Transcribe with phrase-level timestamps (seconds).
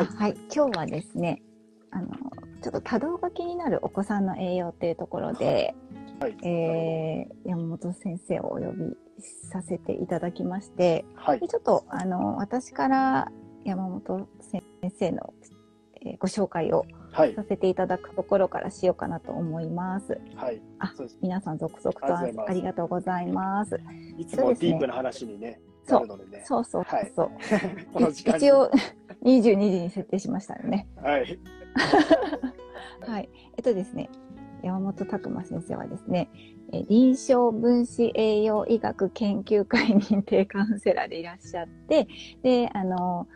[0.00, 1.42] はい、はい、今日はですね、
[1.90, 2.08] あの、
[2.62, 5.74] ちょっと多動が気になるお子さんの栄養っていうところで、
[6.20, 8.96] はい、えー、山本先生をお呼び
[9.50, 13.32] させていただきまして、はい、でちょっとあの私から
[13.64, 14.62] 山本先
[14.98, 15.34] 生の、
[16.02, 20.18] えー、ご紹介をさせていただくところからしようかなと思います。
[20.36, 20.62] はい。
[20.78, 23.78] あ、皆さん続々とありがとうございます。
[24.18, 26.06] いつもディープな話にね、そう。
[26.30, 27.30] ね、そうそうそう。
[27.96, 28.70] はい、 一応
[29.24, 30.88] 22時に設定しましたよね。
[30.96, 31.38] はい。
[33.06, 33.28] はい。
[33.56, 34.08] えっとですね、
[34.62, 36.28] 山本拓馬先生はですね、
[36.88, 42.06] 臨床分子栄養医学研究会認定カウンセラーでいらっしゃって、
[42.42, 43.26] で、あの、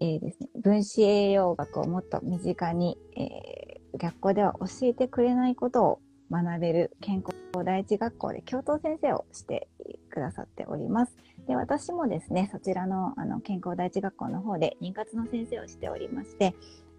[0.00, 6.00] えー、ですね、分子栄養学をもっと身近に、えー、学校では教えてくれないことを
[6.30, 9.68] 学べる健康第一学校で教頭先生をして
[10.10, 11.16] くださっております。
[11.46, 16.54] で私もですね、そちらのあの健康第一学校の方で妊活の先生をしておりまして、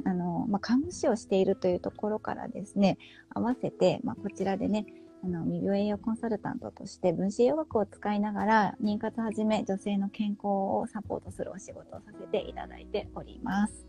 [0.05, 2.97] あのまあ、看護師をしているというところからですね、
[3.33, 4.85] 合わせて、まあ、こちらでね、
[5.23, 13.85] あの未病栄養コンサルタントとして分子栄養学を使いながら妊活はじめ女性の健康をサポートするお仕事をさせていただいております。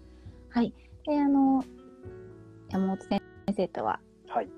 [0.50, 0.74] はい。
[1.06, 1.62] で、あの、
[2.68, 3.22] 山本先
[3.56, 4.48] 生とは、はい、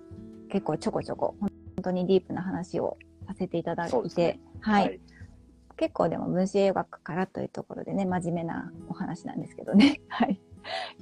[0.52, 1.50] 結構ちょこちょこ本
[1.82, 5.00] 当にディープな話をさせていただいて、ね、はい、はい
[5.78, 10.00] 結構でも分子栄養学からというところでね、真面目なお話なんですけどね。
[10.06, 10.38] はい。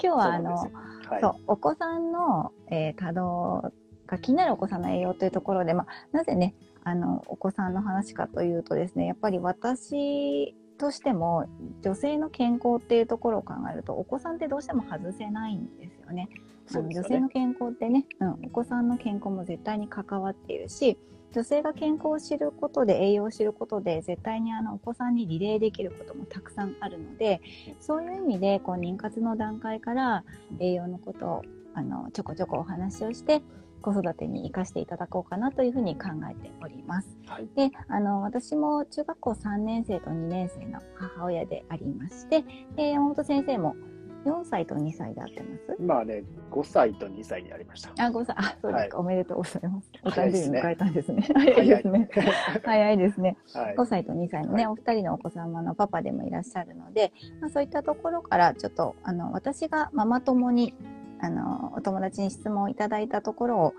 [0.03, 0.73] 今日はあの、そう、
[1.11, 3.73] はい、お子さんの、えー、多動
[4.07, 11.47] が気になるお子さんの栄養というところで、まあ、なぜね、あの、お子さんの話かというとですね、やっぱり私としても
[11.83, 16.31] 女性の健康っていうところを考えるとお子さんってどうしても外せないんですよね。
[16.75, 20.99] あの女性の健康ってね、うん、お子さんの健康も絶対に関わっているし
[21.33, 27.41] 女性が健康を知ることで栄養を知ることで絶対にあのお子さんにリレーできることもたくさんあるので
[27.79, 30.25] そういう意味でこう妊活の段階から
[30.59, 31.43] 栄養のことを
[31.75, 33.43] あのちょこちょこお話をして
[33.81, 37.17] 子育てに生かしていただこうかなというふうに考えております。
[37.27, 42.45] はい、であの私も中学校3年生と2年生の母親でありまして
[42.77, 43.77] で山本先生も
[44.25, 45.77] 4歳と2歳であってます？
[45.79, 47.91] 今ね、5歳と2歳になりました。
[48.05, 48.37] あ、5歳。
[48.39, 48.97] あ、そうですか。
[48.99, 49.91] はい、おめでとうございます。
[50.05, 51.23] お誕生日迎えたんですね。
[51.35, 52.09] 早いですね。
[52.65, 53.37] 早いですね。
[53.55, 60.75] はい、5歳と2歳のね、お二人のお子様のパパでもいらっしゃるので、まあ、そういったところからちょっと、あの、私がママ友に、
[61.21, 63.75] あの、お友達に質問をいただいたところを、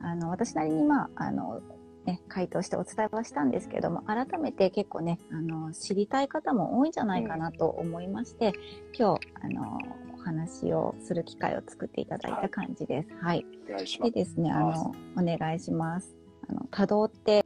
[0.00, 1.60] あの、私なりに、まあ、あの、
[2.06, 8.54] ね、回答してお伝えはしたんですけども改めて結構ねあの知りたい方も多いんじゃないかなと思いまして、うん、
[8.98, 9.78] 今日あの
[10.14, 13.08] お話をする機会を作っていただいた感じです。
[13.20, 13.44] はい。
[13.70, 16.14] はい、でですねあのお願いします。
[16.48, 17.44] あの多動って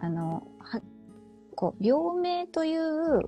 [0.00, 0.80] あのは
[1.54, 3.20] こう病名という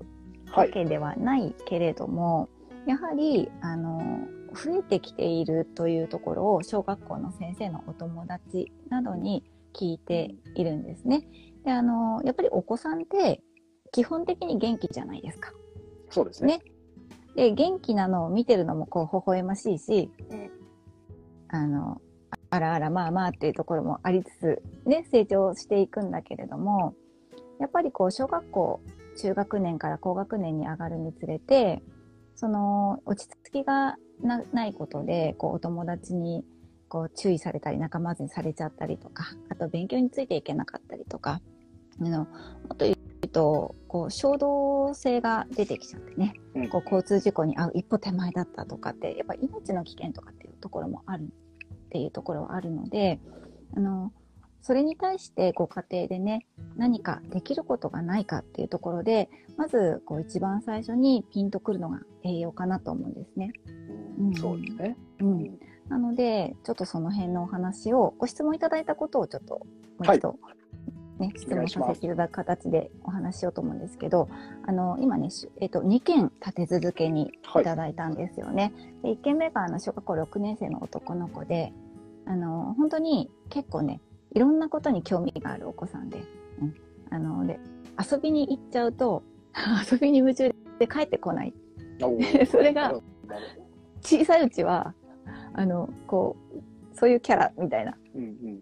[0.54, 2.48] わけではないけれども、は
[2.86, 11.27] い、やはりあの増えてきているというところを小学校の先生のお友達などに聞いているんですね。
[11.65, 13.43] で、あの、やっぱりお子さんって
[13.93, 15.53] 基本的に元気じゃないですか。
[16.10, 16.59] そうですね。
[16.59, 16.65] ね
[17.37, 20.50] で、元気なのを見てるのもこう微笑ましいし、うん、
[21.49, 22.00] あの、
[22.50, 26.94] あらあらまあまあっていうところもありつつ、ね、成長していくんだけれども、
[27.61, 28.81] やっぱりこう小学校、
[29.16, 31.82] 中学年から高学年に上がるにつれて、
[32.34, 36.44] その落ち着きがないことで、こうお友達に
[36.92, 41.41] こう注意されたり仲間ずにされちゃったりとか、あと勉強についていけなかったりとか、
[41.98, 42.26] あのも
[42.75, 53.20] っと言うと、こう衝動性が出てきちゃってね、うん、こう交通事故に遭う一歩手前だったとかって、やっぱ命の危険とかっていうところもあるっていうところはあるので、
[53.75, 54.12] あの、
[54.60, 63.54] それに対してご家庭でね、何かできることがないかっていうところで、まずこう一番最初にピンとくるのが栄養かなと思うんですね。
[64.19, 64.97] うん、そうですね。
[65.20, 65.58] うん。
[65.88, 69.54] なので、ちょっとその辺のお話を、ご質問いただいたことをちょっと、
[69.98, 70.38] もう一度、
[71.19, 74.28] ね、はい、質問させていただく形でお話ししようと思うんですけど、
[74.66, 75.29] あの、今ね、
[75.61, 77.62] えっ、と、2件立て続けにい。
[77.62, 78.73] ただいたんですよね。
[79.02, 81.73] はい、で1件目が、あの、小学校6年生の男の子で、
[82.26, 84.00] あの、本当に結構ね、
[84.32, 86.25] いろんなことに興味があるお子さんで、
[86.61, 86.75] うん、
[87.11, 87.61] あの、で、
[87.99, 89.23] 遊びに行っちゃうと、
[89.90, 91.55] 遊びに夢中で帰ってこない。
[92.50, 92.94] それが、
[94.00, 94.94] 小さいうちは、
[95.54, 97.96] あの、こう、そういうキャラみたいな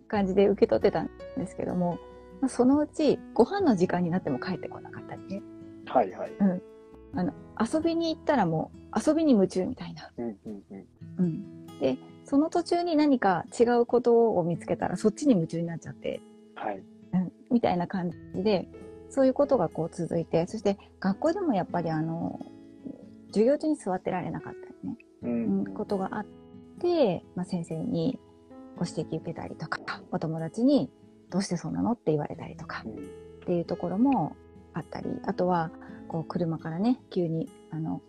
[0.09, 1.99] 感じで受け取ってたんですけども、
[2.41, 5.43] まあ、そのうちご飯の時間になっても帰ってこなかったりね。
[5.87, 6.33] はいはい。
[6.39, 6.63] うん。
[7.15, 10.11] あの、遊びに行ったらもう遊びに夢中みたいな。
[10.17, 10.87] うんうんうん。
[11.19, 11.67] うん。
[11.81, 16.21] で、その途中に何か違うことを見つけたらそっちに夢中になっちゃって。
[16.55, 16.83] はい。
[17.13, 17.33] うん。
[17.51, 18.69] みたいな感じで、
[19.11, 22.39] そういうことがこう続いて、そして学校でもやっぱりあの、
[23.29, 24.97] 授業中に座ってられなかったりね。
[25.23, 26.27] うん、ことがあっ
[26.81, 28.19] て、まあ、先生に
[28.77, 29.81] ご指摘受けたりとか、
[30.11, 30.91] お友達に
[31.31, 32.85] どうしてそうなのって言われたりとか、
[33.43, 34.37] っていうところも
[34.73, 35.71] あったり、あとは、
[36.09, 38.01] こう、車からね、急に、あの、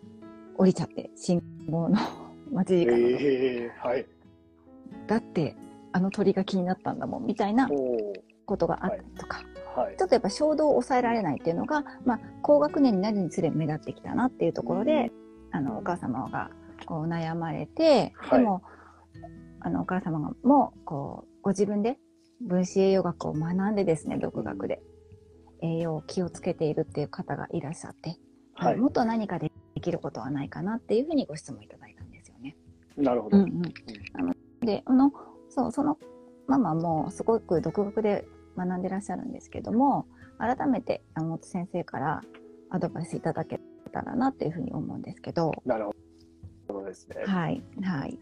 [0.56, 1.98] 降りちゃって、信号の
[2.50, 4.06] 待ち時間の、えー、はい。
[5.06, 5.56] だって、
[5.92, 7.68] あの鳥が気になったんだもん、みたいな
[8.46, 9.42] ことがあったりとか、
[9.76, 15.10] はい、ちょっとやっぱ衝動を抑えられないっていうのが、まあ、高学年になるにつれ目立ってきたなっていうところで、
[15.50, 16.50] あの、お母様が
[16.92, 18.62] こう悩まれて、でも、
[19.60, 21.96] あの、お母様がも、こう、ご自分で
[22.42, 24.82] 分子栄養学を学んでですね、独学で
[25.62, 28.18] 栄養を気をつけているっていう方がいらっしゃって、
[28.52, 29.50] はい、もっと何かで
[29.80, 32.56] きることはないかなっていうふうにご質問いただいたんですよね。
[32.98, 33.38] なるほど。
[33.38, 35.14] うんうん、なので、あの、
[35.48, 35.96] そう、その
[36.46, 38.26] ママもすごく独学で
[38.58, 40.04] 学んでらっしゃるんですけども、
[40.38, 42.20] 改めて山本先生から
[42.68, 43.60] アドバイスいただけ
[43.92, 45.52] たらなっていうふうに思うんですけど。
[45.64, 46.11] なるほど
[46.84, 47.24] ですね。
[47.26, 47.62] はい。
[47.82, 48.18] はい。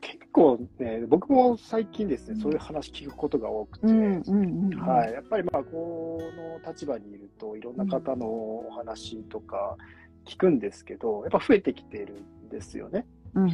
[0.00, 6.20] 結構ね、僕も最近ですね、うん、そういう話聞くことが多くて、はい、やっぱりまあ、こ
[6.64, 9.76] の立場にいると、いろんな方のお話とか
[10.24, 12.14] 聞くんですけど、やっぱ増えてきてる
[12.46, 13.06] んですよね。
[13.34, 13.50] うん、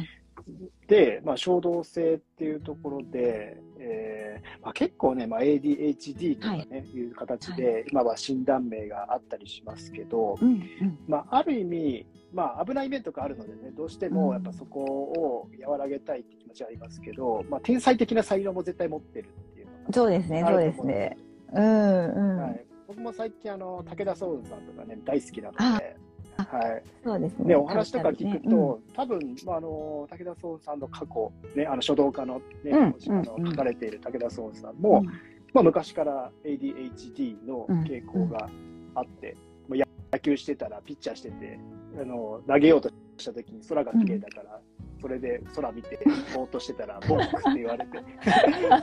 [0.87, 21.17] で、まあ、衝動性っていうところで、えーまあ、結構ね、まあ、ADHD とかね、はい、いう形で、今は診断名があったりしますけど、うんうん、まあ、ある意味、まあ、危ない面とかあるのでね、どうしてもやっぱそこを和らげたいって気持ちはありますけど、まあ、天才的な才能も絶対持ってるっていうのそうですね、そうですね。
[21.53, 22.37] うんうん。
[22.37, 25.95] はい、僕も最近、あの、武田壮雲さんとかね、大好きなので、
[26.37, 26.83] はい。
[27.03, 27.45] そうですね。
[27.45, 28.55] ねお話とか聞くと、ね。
[28.55, 35.05] うん、多分、まあ、あの、武田壮さんの過去、ね、あの、書道家のね、うん、あの書かれている武田壮さんも、うん、
[35.53, 38.49] まあ、昔から ADHD の傾向が
[38.95, 39.37] あって、
[39.69, 41.59] うん、野球してたら、ピッチャーしてて、
[41.99, 44.59] あの、投げようとした時に空が綺麗だから、
[45.01, 45.99] それで空見て、
[46.33, 48.03] ぼーっとしてたら、ボックって言われて、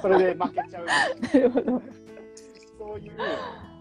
[0.00, 0.87] それで負けちゃう。
[2.78, 3.12] そういう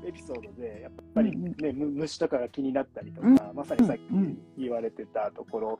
[0.05, 4.01] エピソードで、やっぱりね、うんうん、虫とかが気になったりとか、うん、まさにさっき
[4.57, 5.79] 言われてたところ、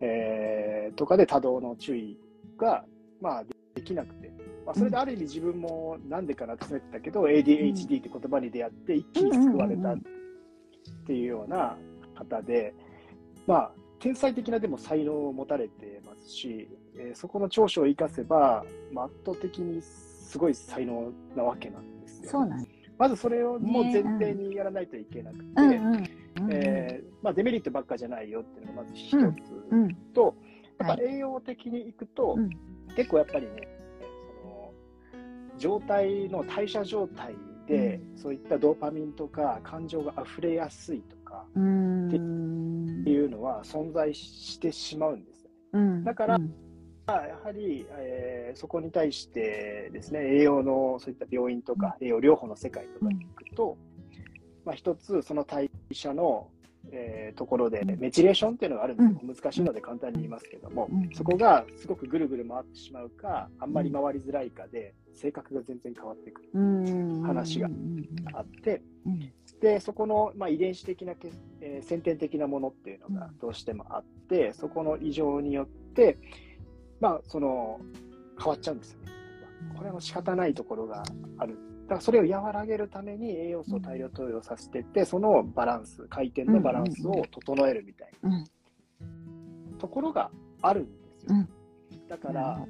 [0.00, 2.18] えー、とかで多動の注意
[2.58, 2.84] が、
[3.20, 4.30] まあ、できなくて、
[4.64, 9.98] まあ、それである意味自分もなんでかなって思ってたけど、ADHD って言葉に出会って一気に救われたっ
[11.06, 11.76] ていうような
[12.14, 12.74] 方で、
[13.46, 22.66] まあ、天才的なでも才能を持たれてますし、えー、そこの長所を生かせば、まあ、圧倒的にすごい才能なわけなんですよ、そうなん
[22.98, 25.44] まずそれをもう前提にやらないといけなくて、
[26.50, 29.16] えまあ、デメリットばっかじゃないよっていうのがまず一つ
[30.14, 30.34] と、
[30.78, 32.36] やっぱ栄養的にいくと、
[32.96, 33.68] 結構やっぱりね、
[34.42, 34.72] その
[35.58, 37.34] 状態の代謝状態
[37.66, 45.50] で、そういったドーパミンとか感情が溢れやすいとかっていうのは存在してしまうんですよ、
[46.04, 46.38] だから、
[47.12, 53.76] やはり、えー、そこに対してですね、栄養のそういった病院とか、栄養療法の世界とかに行くと、
[54.64, 56.48] まあ、一つその代謝の、
[56.90, 66.48] えー、ところでメチレーションっていうのがあるんですけど、難しいので簡単に言いますけども、そこがすごくぐるぐる回ってしまうか、あんまり回りづらいかで、性格が全然変わってくる。
[67.22, 67.68] 話が
[68.34, 68.82] あって、
[69.60, 71.30] でそこの、まあ、遺伝子的なけ、
[71.60, 76.18] えー、先天的なものっていうのがどうしてもあって、そこの異常によって、
[77.00, 77.80] まあ、その、
[78.38, 79.12] 変わっちゃうんですよね。
[79.76, 81.02] これは仕方ないところが
[81.38, 81.58] ある。
[81.84, 88.44] だからそれを和らげるために栄養素を大量投与させてって、そのバランス、回転のバランスを整えるみたいな
[89.78, 90.30] ところが
[90.62, 91.32] あるんですよ。
[92.08, 92.66] だから、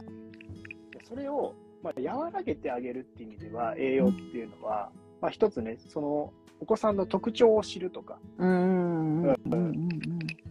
[1.09, 4.91] それを、まあ、和らげてあげるっていう意味では、栄養っていうのは、
[5.21, 8.19] まあ、一つね、そのお子さんの特徴を知るとか、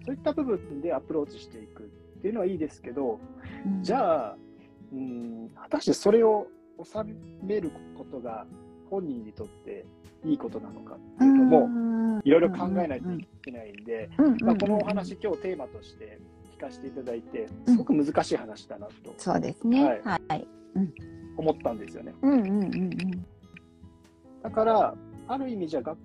[0.06, 1.92] そういった部分でアプローチしていく
[2.26, 3.20] っていうのはいいですけど、
[3.68, 4.38] うん、じゃあ、
[4.92, 6.48] うん、果たしてそれを
[6.84, 7.04] 収
[7.44, 8.48] めることが
[8.90, 9.86] 本人にとって
[10.26, 14.10] いいことなのかっていうのも、いろいろ考えないといけないんで、
[14.42, 16.20] まあ、このお話、今日テーマとして
[16.58, 20.02] 聞かせていただいて、すごく難しい話だなと、そうですね、はい。
[20.04, 20.48] はい。
[21.38, 22.16] 思ったんですよね。
[22.24, 23.02] うん
[24.42, 24.96] だから、
[25.28, 25.98] ある意味じゃ学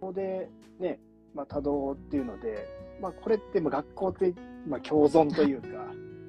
[0.00, 0.98] 校でね、
[1.34, 2.66] まあ、多動っていうので、
[3.00, 4.34] まあ、これっても学校って
[4.68, 5.68] まあ、共存というか、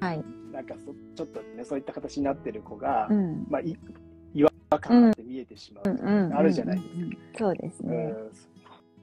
[0.06, 3.76] はい、なんかそちょっとね、そういった形になってる子が、うん、まあ、い
[4.34, 6.88] 違和感って見えてしまうあるじゃないです
[7.32, 7.38] か。
[7.38, 7.84] そうです。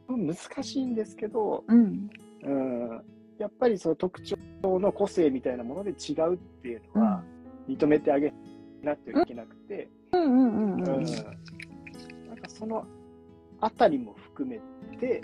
[0.10, 2.10] 難しいんですけど、うん、
[2.44, 3.02] うん、
[3.38, 7.24] やっぱりその特徴の個性みたいなもので違うっていうのは
[7.68, 8.34] 認めてあげ
[8.82, 11.06] なってはいけなくて、なん
[12.38, 12.86] かその
[13.60, 14.62] あたりも含め
[14.98, 15.22] て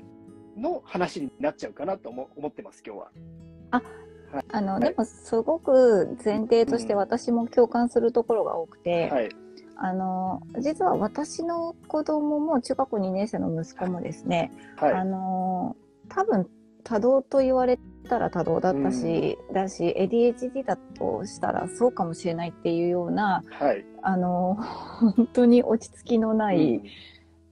[0.57, 3.11] の話になっちゃうかなと思思ってます、今日は。
[3.71, 3.81] あ
[4.33, 9.29] はい、あの、でもすごく前提として私も共感するところが多くて、はい、
[9.75, 15.75] あの実は私の子供も中学校2年生の息子もですね、はい、あの
[16.09, 16.47] 多分
[16.83, 24.55] 多動と言われたら多動だったし、うん、だし ADHD だとしたらそうかもしれないっていうような、はい、あの
[25.15, 26.81] 本当に落ち着きのない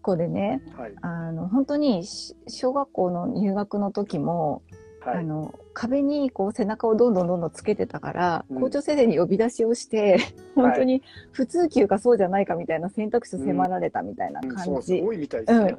[0.02, 2.06] 子でね、うんはい、あの本当に
[2.48, 4.64] 小学校の入学の時も
[5.02, 10.20] はい、あの壁にこう背中をどんどんどんどんつけてたから、うん、校長先生に呼び出しをして、
[10.56, 15.14] 本当に普通級かそうじゃないかみたいな選択肢を迫られたみたいな感じ、うんう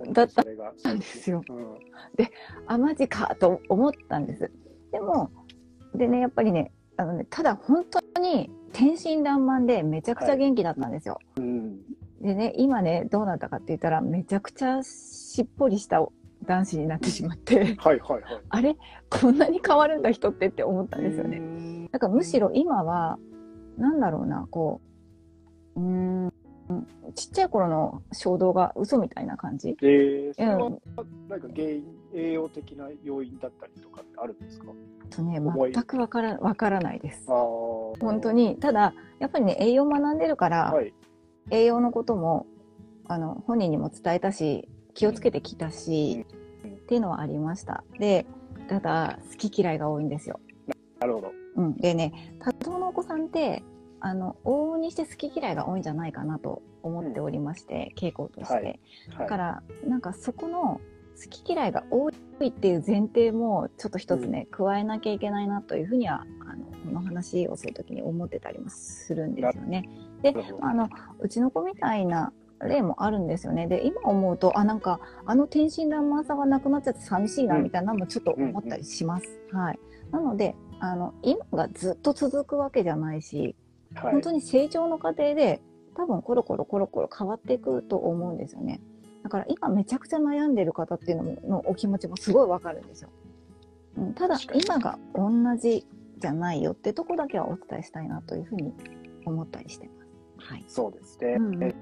[0.09, 0.43] ん、だった。
[0.93, 1.45] んですよ。
[2.17, 2.31] で、
[2.67, 4.51] あ、マジかと思ったんです。
[4.91, 5.31] でも、
[5.95, 11.21] でね、やっぱりね、あのね、ただ本当に天真爛漫でめちゃくちゃ元気だったんですよ。
[11.37, 11.43] は
[12.23, 16.03] い、でね、今ね、どうなったかって言ったら、めちゃくちゃしっぽりした
[16.47, 18.77] 男子になってしまってはいはいはい、あれ？
[19.11, 21.89] こんなに変わるんだ人ってって思ったんですよね。
[21.93, 23.19] だからむしろ今は
[23.79, 24.81] なんだろうなこ
[25.77, 26.33] ううん
[27.15, 29.77] ちっちゃい頃の衝動が嘘みたいな感じ？
[29.83, 30.71] えー、それは
[31.29, 31.85] 何か原因、
[32.15, 34.67] 栄養的な要因だったりとかってあるんですか？
[35.11, 37.27] とね、全くわからわからないです。
[37.27, 38.57] 本当に。
[38.57, 40.95] ただ、やっぱりね、栄養学んでるから、はい、
[41.51, 42.47] 栄養のことも
[43.05, 46.27] あの本人にも伝えたし、気をつけてきたし、
[46.65, 47.85] うん、っていうのはありました。
[47.99, 48.27] で、
[48.69, 50.41] ただ、好き嫌いが多いんですよ。
[51.01, 51.33] なるほど。
[51.57, 51.77] うん。
[51.77, 53.63] でね、多動のお子さんって、
[54.01, 58.55] あの、往々にして好き嫌いが多いんじゃないかなと思っておりまして、うん、傾向として。
[58.55, 58.81] はい、
[59.19, 60.81] だから、なんかそこの
[61.21, 62.15] 好き嫌いが多い
[62.47, 69.89] っていう前提もちょっと一つね、うん、加えなきゃいけないなというふうにはあのこの話をするときに思ってたりもするんですよね。
[70.23, 70.89] であの
[71.21, 72.33] うちの子みたいな
[72.69, 73.67] 例もあるんですよね。
[73.67, 79.41] で、今思うと、あ、なんか、あの天真爛漫さがなくなっちゃって寂しいな、みたいなのもちょっと思ったりします。
[79.53, 79.79] うんうん、はい。
[80.11, 83.55] なので、あの、今がずっと続くわけじゃないし、
[83.95, 85.61] はい、本当に成長の過程で、
[85.95, 88.81] 多分コロコロコロコロ変わっていくと思うんですよね。
[89.23, 93.11] だから今めちゃくちゃ悩んでる方っていうののお気持ちもすごいわかるんですよ。
[93.97, 95.87] うん、ただ、今が同じ
[96.19, 98.73] じゃないよってとこだけはお伝えしたいなというふうに
[99.27, 99.93] 思ったりしてま
[100.45, 100.51] す。
[100.51, 100.65] はい。
[100.67, 101.35] そうですね。
[101.39, 101.75] うんうん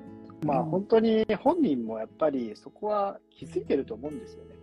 [0.44, 4.54] まあ本当に本人もやっぱりそこは気づいてると思うんですよね。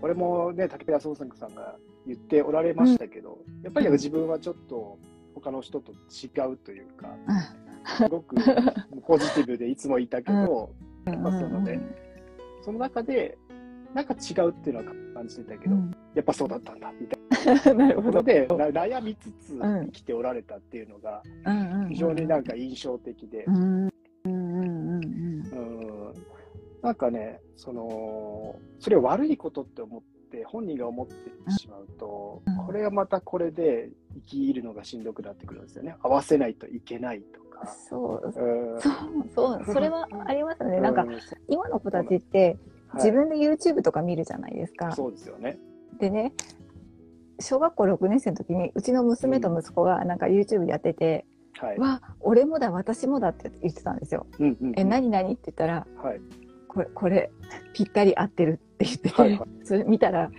[0.00, 1.76] これもね、武田壮作さんが
[2.06, 4.98] 言っておられましたけど、うん、やっぱり自分はちょっと
[5.34, 7.08] 他の人と違うというか、
[7.96, 8.36] すごく
[9.06, 10.70] ポジティブでいつもいたけど、
[11.06, 11.80] まあそのね、
[12.62, 13.38] その中で
[13.94, 17.23] なんか違うっていうのは感じてたけど、うん、やっぱそうだったんだみたいな
[17.74, 21.22] なるほどで悩みつつ生きておられたっていうのが
[21.88, 23.46] 非常になんか印象的で。
[26.84, 31.14] なんかね、その、それを悪いことって思って、本人が思って
[31.52, 35.96] しまうと、うん、これはまたこれで生きるのがしんどくなってくるんですよね。
[36.02, 37.66] 合わせないといけないとか。
[37.66, 40.80] そう、うん、そう、そう、 それはありますよね。
[40.80, 41.06] なんか、
[41.48, 42.58] 今の子たちって、
[42.96, 44.92] 自分で YouTube とか見るじゃないですか。
[44.92, 45.58] そうですよね。
[45.98, 46.34] でね、
[47.40, 51.24] 小学校6年生の時にうちの娘と息子がなんか YouTube やってて、
[51.60, 54.26] うん、はい、わ俺もだ私もだって言ってたんですよ。
[54.38, 56.20] うんうんうん、え何何って言ったら、はい、
[56.68, 57.30] これこれ
[57.72, 60.30] ぴったり合ってるって言ってて、はいはい、それ見たら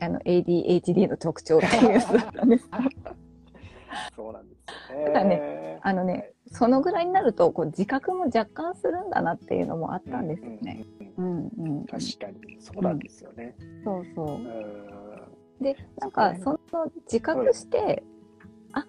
[0.00, 2.68] あの ADHD の特徴っていうやつだったんです。
[4.14, 4.54] そうなんで
[4.86, 5.12] すよね。
[5.12, 10.84] だね、あのね、そのぐらいになるとこう自覚も若干するんだなっていうのもあったんですよね。
[11.16, 13.54] うんうん、確かにそうなんですよね。
[13.84, 14.38] そうそう。
[15.60, 18.02] でなんかその自覚して、
[18.72, 18.86] あ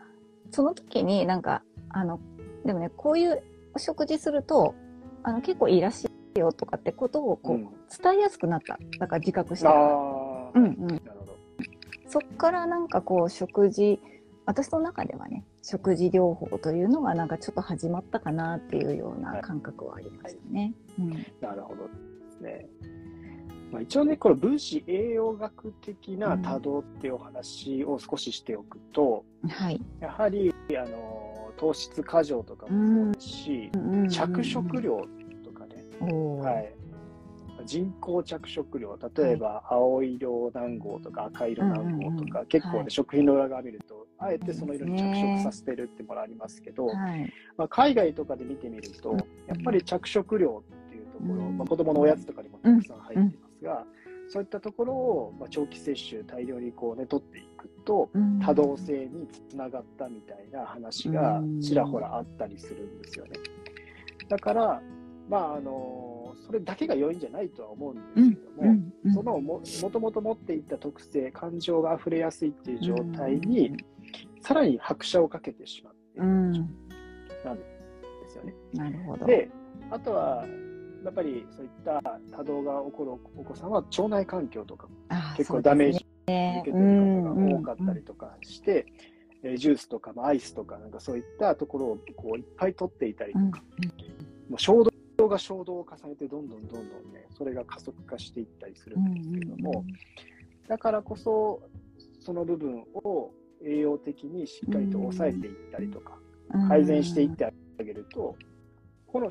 [0.52, 2.20] その時になんかあの
[2.66, 3.42] でもねこういう
[3.74, 4.76] お食事すると
[5.24, 7.58] あの結構いいらしいよとかってことをこう、
[8.04, 8.78] 伝えやすくなった。
[9.00, 9.68] だから自覚して。
[9.68, 10.88] うんうん。
[10.88, 11.36] なるほど。
[12.08, 14.00] そっからなんかこう食事
[14.46, 20.74] 私の中ではね食事療法というのがなんかちょっと始まったかなっていうような感覚はありましたね。
[20.98, 21.92] はいはいうん、なるほどで
[22.32, 22.68] すね。
[23.72, 35.06] まあ、一応ね、この分子栄養学的な多動っていうお話を少ししておくと、うん、はい、やはりあの糖質過剰とかもそうですし、うん、着色料
[35.44, 36.74] とかね、はい、
[37.66, 46.88] 人工着色料、例えば青色南郷とか赤色南郷とか、結構ね、食品の裏側見ると、あえてその色に着色させてるってものありますけど、
[47.58, 49.16] まあ、海外とかで見てみると、
[49.48, 53.86] やっぱり着色料っていうところ、まあ、子供のおやつとかにもたくさん入ってますが、
[54.28, 58.10] そういったところを、まあ、長期摂取大量にこうね取っていくと、
[58.46, 63.32] 多動性につながったみたいな話がちらほらあったりするんですよね。
[64.28, 64.82] だから、
[65.28, 73.76] まああののそれだけが要因じゃないとは思うんですけども、そのももともと持っていた特性、感情が溢れやすいっていう状態に、
[74.42, 77.64] さらに拍車をかけてしまっているなんで
[78.28, 78.54] すよね。
[78.74, 79.26] なるほど。
[79.26, 79.50] で
[79.92, 80.46] あとは
[81.04, 82.02] やっぱりそういった
[82.36, 84.88] 多動が起こるお子さんは腸内環境とか
[85.38, 88.86] 結構ダメージ受けてる方が多かったりとかして、
[89.44, 93.64] えジュースとか、アイスとか、なんかそういったところをこういっぱい取っていたりとか、
[94.50, 94.84] もう衝
[95.18, 99.86] 動が衝動を重ねて、どんどんどんどんね、それが加速化していったりするんですけども、
[100.68, 101.62] だからこそ、
[102.20, 103.32] その部分を
[103.64, 106.18] 栄養的にしっかりと抑えていったりとか、
[106.68, 108.36] 改善していってあげると、
[109.08, 109.30] この、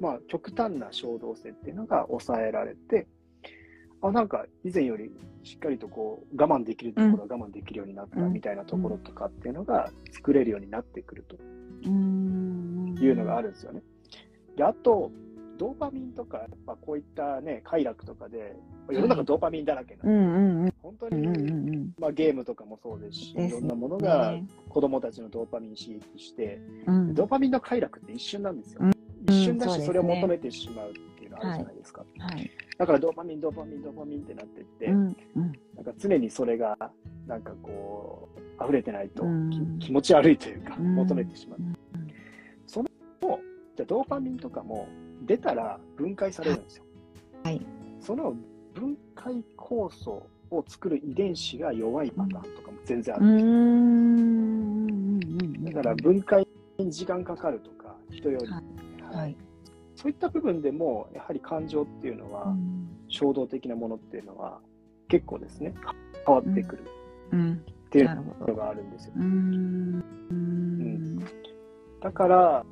[0.00, 3.06] まあ、極端な衝動性っていうのが抑えられて、
[4.00, 5.10] あ、なんか以前より
[5.42, 11.36] しっかりとこう我慢できるところは我慢できるようになったみたいなところとかっていうのが作れるようになってくると
[11.88, 13.82] いうのがあるんですよね。
[14.56, 15.10] で、あと、
[15.58, 18.56] ドーパミンとか、まあ、こういったね、快楽とかで、
[18.90, 24.38] 世の中ドーパミンだらけなんで、本当に、まあ、ゲームとかもそうですし、いろんなものが
[24.68, 26.60] 子供たちのドーパミン刺激して、
[27.12, 28.82] ドーパミンの快楽って一瞬なんですよ。
[29.58, 32.04] だし、それを求めてしまうっていうのあるじゃないですか。
[32.18, 36.76] はいだからドーパミン、ドーパミン、ドーパミンってなってって、うんうん、なんか常にそれが、
[37.26, 41.58] なんかこう、溢れてないと、うん、気持ち悪いというか、求めてしまう。
[42.68, 42.88] その、
[43.76, 44.86] じゃドーパミンとかも
[45.26, 46.84] 出たら分解されるんですよ。
[47.42, 47.60] はい。
[48.00, 48.36] その
[48.74, 55.72] 分解酵素を作る遺伝子が弱いパターンとかも全然あるんですよ。
[55.72, 56.46] だから分解
[56.78, 58.46] に時間かかるとか、人より。
[58.46, 58.62] は
[59.12, 59.47] い、はい
[59.98, 64.60] そういった部分でも、やはり感情っていうのは、うん、衝動的なものっていうのは、
[65.08, 65.74] 結構ですね、
[66.24, 66.84] 変わってくる。
[67.32, 68.14] っていう
[68.46, 69.14] のがあるんですよ。
[69.16, 71.18] うん、うん、
[72.00, 72.64] だから、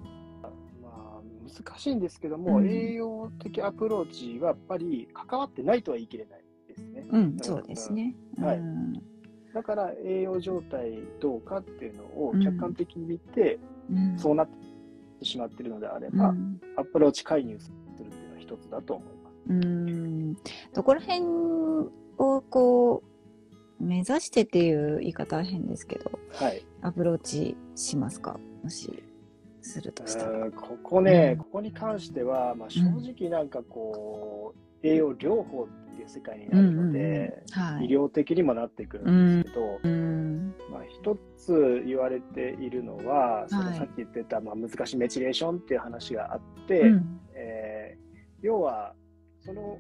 [0.81, 1.21] まあ、
[1.65, 7.07] 難しいんですけども、栄養的アプローチはやっぱり関わってないとは言い切れないですね。
[7.11, 8.15] うん、そうですね。
[8.39, 8.63] はい。
[9.53, 13.59] だから栄養状態どうかっていうのを客観的に見て、
[14.17, 14.76] そうなって
[15.17, 19.37] てしまっているのであれば、うん、アプローチ介入するっていうのは一つだと思います。
[19.49, 20.35] うん。
[20.75, 21.21] どこら辺
[22.19, 23.03] をこ
[23.81, 28.39] う目指してっていう言い方は変ですけど、はい、アプローチしますか？
[28.63, 29.03] もし
[29.61, 30.51] するとしたら。
[30.51, 48.95] ここね、うん、ここに関しては、まあ、正直なんかこう、栄養療法っていう世界になるので、はい、医療的にもなってくるんですけど、うん、まあ、一つ言われているのは、そのさっき言ってた、まあ、難しいメチレーションっていう話があって、うん、えー、要は
[49.41, 49.79] その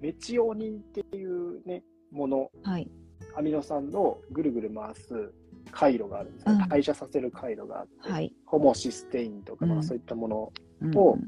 [0.00, 2.88] メチオニンっていうねもの、はい、
[3.36, 5.32] アミノ酸のぐるぐる回す
[5.70, 10.52] 回路があるんですね、うん、代謝させる回路があって、はい、ホモシステインとか、まあ、そういったもの
[10.96, 11.18] を、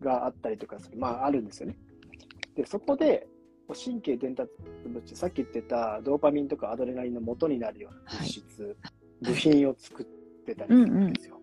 [0.00, 1.76] があったりとかする、まああるんですよね。
[2.54, 3.26] で、そこで
[3.68, 4.50] 神経伝達
[4.86, 8.74] 物さっき言ってたドーパミンとかアドレナリンの元になるような物質、はい、
[9.22, 10.06] 部品を作っ
[10.44, 11.40] てたりするんですよ。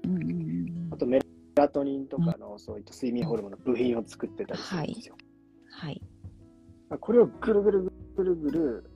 [0.91, 1.19] あとメ
[1.56, 5.15] ラトニンとかのそういった睡眠ホルモンの部品を作ってたりするんですよ。
[5.71, 6.02] はい。
[6.89, 8.91] はい、これをぐるぐるぐるぐる、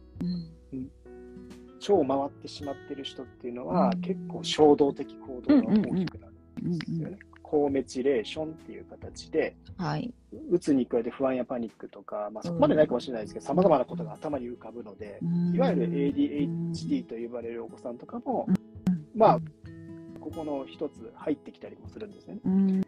[0.72, 0.92] うん、
[1.82, 6.34] 腸を回ってしまってる人っていうのは、うん、結構衝動的行動が大きくなる
[6.70, 7.18] んですよね。
[7.56, 10.14] 高メチレーションっていう形で、はい、
[10.52, 15.20] うつに加えて不安やパニックとか、まあ、そこまでないかもしれないですけど、さまざまなことが頭に浮かぶので、
[15.54, 18.48] いわゆる ADHD と呼ばれるお子さんとかも、
[19.16, 19.40] まあ、
[20.20, 22.40] ここの一つ入ってきたりもするんですね。
[22.44, 22.84] うん、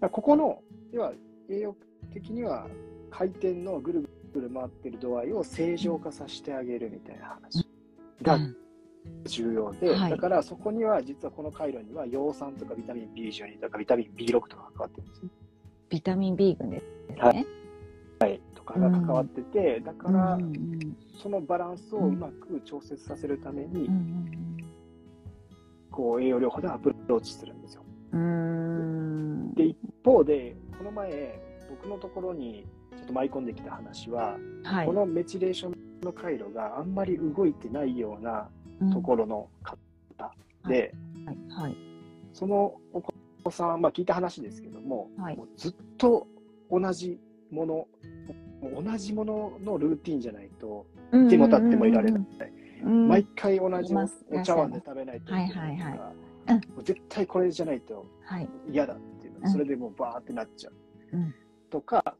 [0.00, 1.12] ここの、要は
[1.50, 1.76] 栄養
[2.12, 2.68] 的には
[3.10, 7.66] 回転のぐるぐる回ってる度合いを正常化させてあげるみたいな話
[8.22, 8.38] が
[9.24, 15.28] 重要で、はい、だからそこには実はこの回路には葉酸とかビタミン B12 とかビタミン B6 とか関わってるんですね。
[15.88, 17.16] ビタミン B 群ですね。
[17.18, 17.46] はい。
[18.18, 20.38] はい、とかが関わってて、うん、だから、
[21.22, 24.56] そのバランスをうまく調節させるために、うん、
[25.90, 27.82] こう栄養療法でアプローチするんですよ。
[29.54, 32.64] で、一方で、この前、僕のところに
[32.96, 38.48] ちょっと舞い込んできた話は、はい、このメチレーションの回路があんまり動いてないような
[38.92, 39.78] ところの方
[40.68, 41.62] で、はい。
[41.62, 41.76] はい、
[42.32, 46.26] そのお子さん、まあ、聞いた話ですけどもはい、もうずっと
[46.70, 47.18] 同じ
[47.50, 47.86] もの
[48.62, 50.86] 同じもののルーティンじゃないと
[51.28, 52.22] 手も立ってもいられない、
[52.82, 56.12] 毎回同じお茶碗で食べないといけないとか、はいはいは
[56.56, 58.06] い、絶対これじゃないと
[58.68, 60.70] 嫌だっていうの、それでもうバーってなっちゃ
[61.12, 61.34] う、うん、
[61.70, 62.16] とか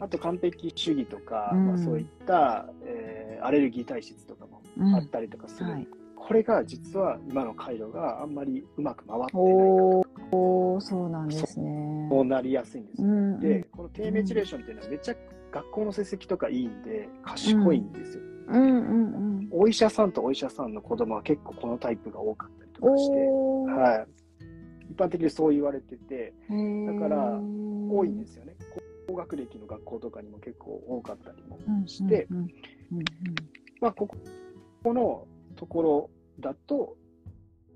[0.00, 5.88] あと完璧主義とか、うん、まあ、そういった、えー、アレルギー体質とかもあったりとかする。
[6.16, 12.08] これが実は今の回路があんまりうまく回ってないおそうなんですね。
[12.10, 13.02] そうなりやすいんです。
[13.02, 15.14] うん、で、この低メチレーションっていうのはめっちゃ
[15.50, 18.22] 学校の成績とかいいんで賢いんですよ。
[18.48, 24.06] うんうんうん、お医者さんとお医者さんの子供は結構このタイプが多かったりとかして、は
[24.40, 28.54] い、一般的にそう言われてて、だから多いんですよね。
[29.08, 32.28] 高学歴の学校とかにも結構多かったりもして、
[33.80, 34.08] まあこ
[34.82, 36.96] このところだと、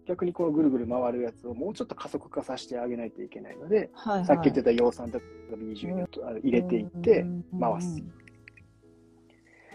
[0.07, 7.27] 逆にこのぐるぐる回るやつをもうちょっと加速化させてあげないといけないので、はいはい、さっき言ってた葉酸とか B12 を入れていって
[7.61, 8.03] 回す。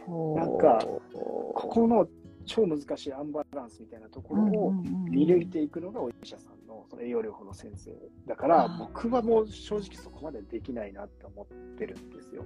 [0.08, 0.80] なんか、
[1.13, 2.08] ここの
[2.46, 7.91] 超難しいアンバランスみたいなところを見抜いていくのがお医者さんのその栄養療法の先生
[8.28, 12.44] だから僕はもう正直そこまでできないなって思ってるんですよ。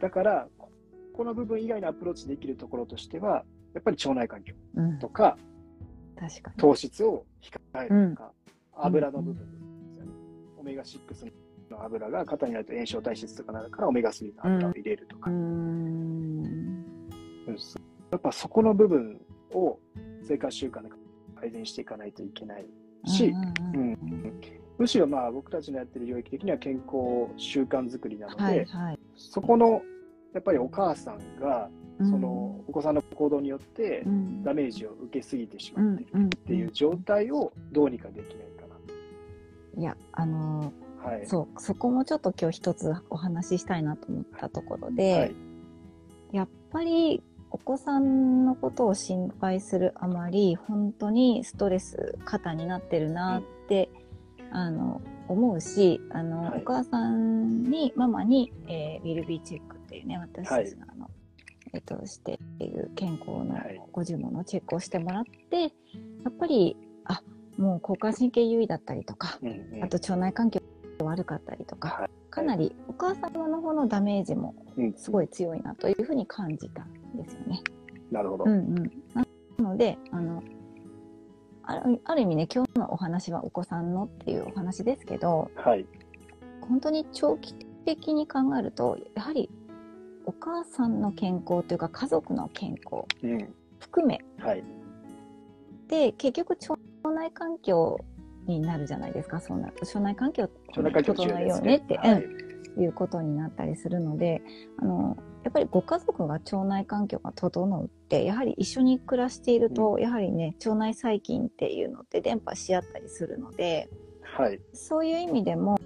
[0.00, 0.48] だから
[1.14, 3.44] この部分以外のアプローチできるところとしては
[3.74, 4.54] やっぱり腸内環境
[5.00, 5.36] とか、
[6.16, 6.56] うん、確かに。
[6.56, 8.32] 糖質を控えるとか、
[8.76, 10.12] うん、油の部分ですよね、
[10.58, 11.32] オメガ6
[11.70, 16.84] の油が肩になると炎症体質とかなるからオメガ3の油を入れるとか、うん、
[18.10, 19.20] やっぱそこの部分
[19.52, 19.78] を
[20.22, 20.88] 生活習慣で
[21.36, 22.66] 改善していかないといけない
[23.06, 23.34] し、
[24.78, 29.82] むしろまあ僕たちのやってる領域的には健康習慣づくりなので、はいはい、そこの
[30.32, 34.04] やっぱりお母さんがそのお子さんの行動によって
[34.42, 38.66] ダメージを受けすぎてしまっているっていう状態をどうにかできないか
[39.76, 39.80] な。
[39.80, 45.34] いや、あのーはい、そうそこもちょっと今日一つお話ししたいなと思ったところで、はい、
[46.32, 53.90] やっぱりお子さんのことを心配するあまり本当にストレス過多になってるなって、
[54.50, 61.10] うん、あの思うしあの、はい、お母さんにママに、えー、ウィルビーチェックっていうね私たちがあの、
[61.74, 63.58] えっと、している健康の
[63.92, 65.68] ご呪文のチェックをしてもらって、や
[66.28, 67.20] っぱり、あ、
[67.58, 70.60] もう交感神経優位だったりとか、うんうん、あと腸内環境
[71.00, 74.54] 悪かったりとか、はい、かなりお母様の方のダメージも
[74.96, 77.60] すごい強いなというふうに感じたんですよね。
[78.12, 78.44] なるほど。
[78.44, 79.24] うんうん、な
[79.58, 80.42] ので、あの、
[81.64, 85.84] あるある意味ね、今日のお話はお子さんのっていうお話ですけど、はい、
[86.60, 89.50] 本当に長期的に考えると、やはり
[90.26, 93.04] お母さんの健康というか家族の健康
[93.78, 94.64] 含め、うん、はい、
[95.88, 96.76] で結局腸
[97.10, 97.98] 内環境
[98.46, 99.40] になるじゃないですか。
[99.40, 100.48] そうな腸内環境を
[100.82, 104.42] 整えようねって、はい、うん、いうことになったりするので
[104.78, 113.88] あのやっぱりご家族が腸内環境が整うってやはり一緒に暮らしていると、うん、やはりね腸内細菌っていうのって伝播し合ったりするので、
[114.22, 115.78] はい、そういう意味でも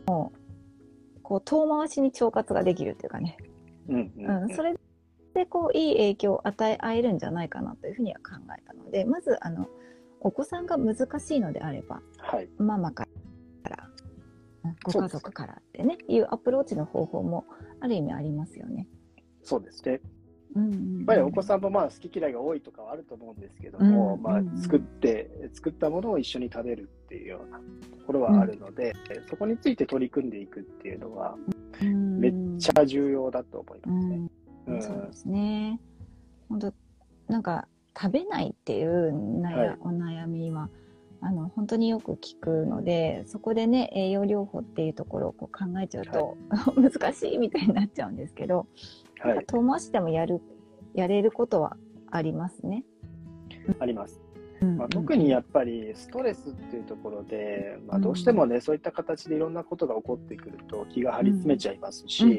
[1.22, 3.36] こう遠回しに腸活ができるっていうかね
[3.88, 4.74] うんうんそれ
[5.34, 9.68] でこういい影響を与え合えるんじゃないかなというふうには考えたのでまずあの
[10.20, 13.06] お子さんが難しいのであれば、はい、ママか
[13.64, 13.88] ら
[14.82, 17.44] ご家族からってねいうアプローチの方法も
[17.80, 18.86] ある意味ありますよね。
[19.42, 20.00] そうですね。
[20.56, 31.36] うんうん、やっぱりお子さんもまあ好き嫌いが多いとかはあると思うんですけども、うんうんうん、まあ、作って作ったものを一緒に食べるっていうようなところはあるので、うん、そこについて取り組んでいくっていうのは、
[32.18, 34.30] めっちゃ重要だと思いますね。
[34.66, 35.80] うん、そうですね。
[36.48, 36.72] 本当
[37.28, 37.68] なんか
[38.00, 40.68] 食べないっていう悩、はい、お悩みは
[41.20, 48.66] あの本当によく聞くのでそこでね栄養療法っていうところをこう考えちゃうと、はい、難しいみたいになっちゃうんですけど、
[49.20, 50.40] はい、遠回しでもやる
[50.94, 51.76] やれることは
[52.10, 52.84] ありますね。
[53.78, 54.20] あります。
[54.60, 62.38] まあ、特にやっぱりストレスっていうところで、まあ、どうしてもね、そういった形でいろんなことが起こってくると気が張り詰めちゃいますし、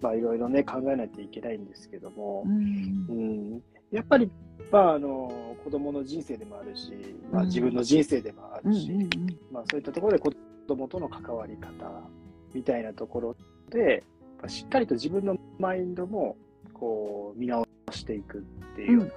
[0.00, 4.30] まあ、いろいろね考えないといけないんですけども、うん、やっぱり、
[4.70, 6.92] まあ、あの子供の人生でもあるし、
[7.32, 8.90] まあ、自分の人生でもあるし、
[9.52, 10.32] まあ、そういったところで子
[10.66, 11.70] 供との関わり方
[12.54, 13.36] みたいなところ
[13.70, 14.02] で、
[14.48, 16.36] しっかりと自分のマインドも
[16.72, 18.42] こう見直していくっ
[18.76, 19.12] ていう。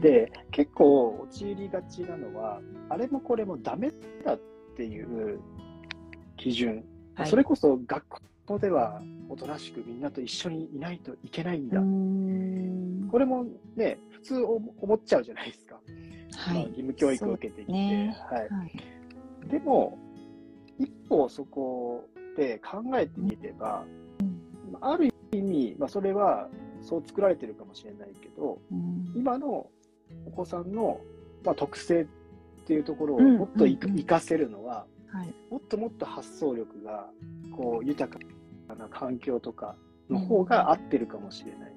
[0.00, 3.90] で結構陥りがちなのはあれもこれもダメ
[4.24, 4.40] だっ
[4.76, 5.40] ていう
[6.36, 8.04] 基準、はい、それこそ学
[8.46, 11.80] 校ではおとなしくみんなと一緒にいないといけないんだ。
[13.10, 13.44] これも
[13.76, 15.74] ね普通思っちゃうじゃないですか、
[16.36, 19.98] はい、まあ、義務教育を受けてきて、ね、はい、はい、でも
[20.78, 23.84] 一歩そこで考えてみれば、
[24.20, 26.48] うん、ある意味、まあ、それは
[26.82, 29.70] そう作られてるかもしれないけど、うん、今の
[30.26, 31.00] お子さんの、
[31.44, 32.06] まあ、特性っ
[32.66, 37.08] ていうところをもっと生かせるのは、はい、もっともっと発想力が
[37.56, 38.18] こう豊
[38.68, 39.76] かな環境とか
[40.10, 41.72] の方が合ってるかもしれない、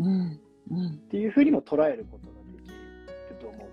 [0.00, 0.40] うん。
[0.70, 2.74] うん、っていうふうにも捉えることができる
[3.40, 3.70] と思う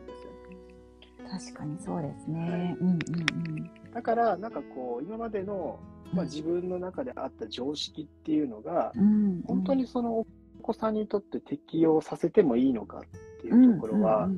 [1.30, 2.40] 確かにそうですね。
[2.40, 5.80] はい、うんうんうん、だから、なんかこう、今までの、
[6.14, 9.04] まあ、自分の中であった常識っていうのが、うん。
[9.04, 10.28] うん、本当にそのお
[10.68, 13.02] 子さんにとって適用させてもいいのかっ
[13.42, 14.30] ていうところは、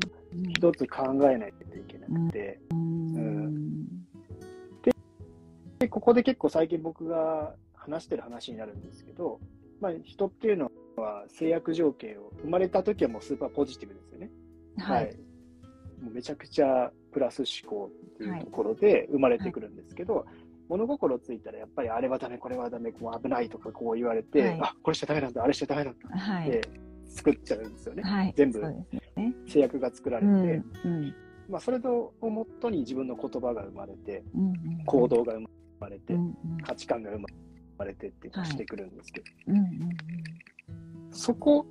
[0.49, 3.87] 一つ考えないといけなくて、うん、うん、
[4.83, 4.91] で
[5.79, 9.39] で、ここで結構最近僕が話してる話になるんですけど、
[9.81, 14.29] まあ、人っていうのは制約条件を生まれた時はもうスーパーポジティブですよね。
[14.77, 15.15] はい、はい。
[16.03, 20.25] もうめちゃくちゃプラス思考っていうところで生まれてくるんですけど、はい、
[20.69, 26.09] 物心ついたらやっぱりあれはダメ、これはダメ、こう危ないとかこう言われて、はい、あこれしちゃダメなんだ、あれしちゃダメなんだ
[26.41, 26.61] って
[27.07, 28.03] 作っちゃうんですよね。
[28.03, 28.61] はい、全部
[29.47, 31.15] 制約が作られて、うんうん、
[31.49, 35.47] まあ、それをもとに自分の言葉が生まれて、うんうん、行動が生
[35.79, 37.25] まれて、うんうん、価値観が生
[37.77, 39.97] まれてってしてくるんですけど、うん
[41.11, 41.65] そこ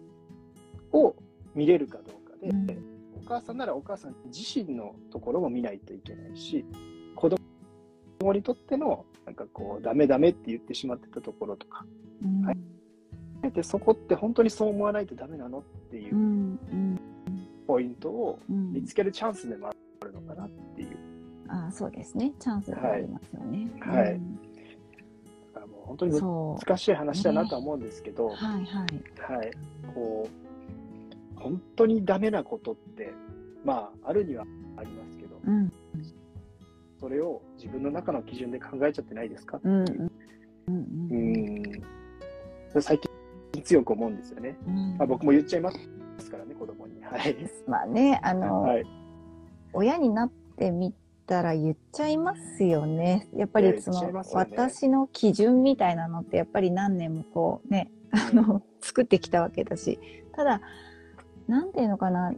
[0.92, 1.14] を
[1.54, 2.98] 見れるかどうかで、うん。
[3.28, 6.64] 母さんならお母さん自身のところも見ないといけないし、
[7.14, 7.38] 子供
[8.32, 11.84] にとっての、なんかこう、ダメダメって言ってしまってたところとか、
[12.22, 12.58] うん、はい。
[13.52, 16.58] で、そこって本当にそう思わないとダメなのっていう
[17.66, 20.96] ポイントを見つけるチャンスでもあるのかなっていう。
[21.44, 22.32] うん、ああ、そうですね。
[22.40, 23.70] チャンスがありますよね。
[23.80, 24.02] はい。
[24.02, 24.20] はい、
[25.54, 29.34] だからもう本当に難しい話だなとは思うんですけど、ね、はいはい。
[29.36, 29.50] はい。
[29.94, 30.28] こ
[31.36, 33.12] う、本当にダメなことって、
[33.64, 34.44] まあ、あるには
[34.76, 35.72] ありますけど、うん、
[37.00, 39.58] それを自分の中の基準で考えちゃってないですか？
[39.58, 40.10] っていう。
[40.68, 40.76] うん、
[42.74, 44.56] うん、最近強く思うんですよね。
[44.66, 45.70] うん、まあ、僕も言っちゃいま
[46.18, 47.02] すからね、子供に。
[47.02, 47.36] はい。
[47.66, 48.84] まあね、あの、はい、
[49.72, 50.92] 親になってみ
[51.26, 53.28] たら言っちゃいますよね。
[53.34, 59.98] やっぱりその、ね、私の基準みたいなのってやっぱり何年もこうね、あの、作ってきたわけだし、
[60.32, 60.60] ただ、
[61.48, 62.32] なんていうのかな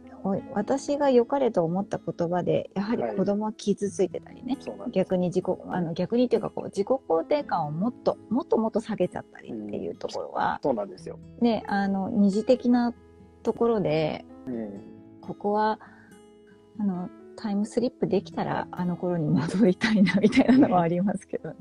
[0.53, 12.93] 私が良かれと思った言葉でやはり子供は傷ついてたりね、はい、逆に自己あの逆にというかこう自己肯定感をもっともっともっと下げちゃったりっていうところは、うん、そうなんですよ、ね、あの二次的な
[13.43, 14.81] ところで、うん、
[15.19, 15.79] ここは
[16.79, 21.55] あのタイムスリップできたらあの頃に戻りたいなみたいなのはありますけどね。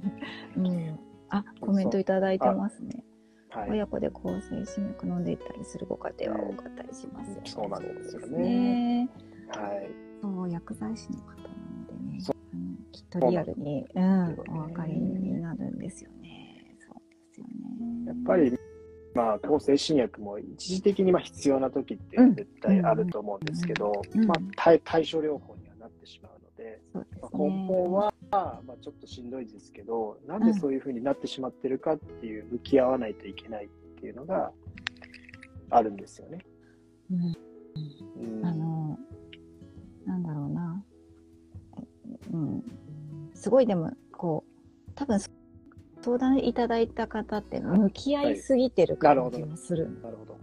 [0.57, 3.03] うん、あコメントいただいてますね。
[3.51, 7.43] はい、親子で抗生新薬飲んでいったりするご家庭は多かったりしますよね。
[7.45, 9.09] そうなんですよね。
[9.49, 9.91] はい。
[10.23, 12.35] そう薬剤師の方なのでね、あの
[12.93, 16.77] きっとリアルに、うん、お分かりになるんですよね。
[16.79, 18.07] そうですよね。
[18.07, 18.59] やっぱり
[19.15, 33.69] まあ、抗生新薬も一時的にまあ必要な時って絶対あると思うんですけど、まあ、対対症療法にはなってしまうので、でね、まあ、根本はまあ、ちょっとしんどいですけど、なんでそういうふうになってしまってるかっていう、向き合わないといけないっ
[34.01, 34.53] ていうのが
[35.71, 36.39] あるんですよね。
[37.11, 37.37] うん。
[38.39, 38.99] うん、あの、
[40.07, 40.85] なんだろうな。
[42.33, 42.65] うん。
[43.35, 45.19] すごいでも、こう、多分
[46.03, 49.91] 相談いただいた方って向き合いすぎてる感じがする。
[50.03, 50.39] なるほど。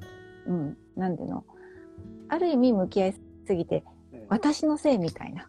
[0.48, 0.78] うん。
[0.96, 1.46] なんでの。
[2.30, 3.84] ある意味向き合いすぎて、
[4.30, 5.48] 私のせいみたいな。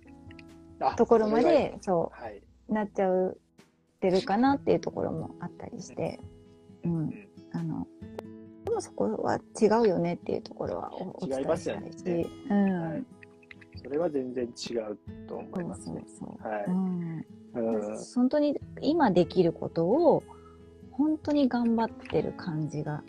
[0.96, 3.38] ところまで、そう、はい、なっちゃう
[4.00, 6.20] てるかなっていうところもあったりして、
[6.84, 7.86] うん、あの、
[8.64, 13.04] でもそこは違うよねっていうところはお伝えしたいし、ね、うん、はい、
[13.82, 16.04] それは全然違うと思いますね。
[16.06, 16.48] そうそう。
[16.48, 16.64] はい。
[16.66, 17.26] うん。
[17.54, 20.22] うん、本当に今できることを
[20.92, 23.02] 本当に頑張ってる感じが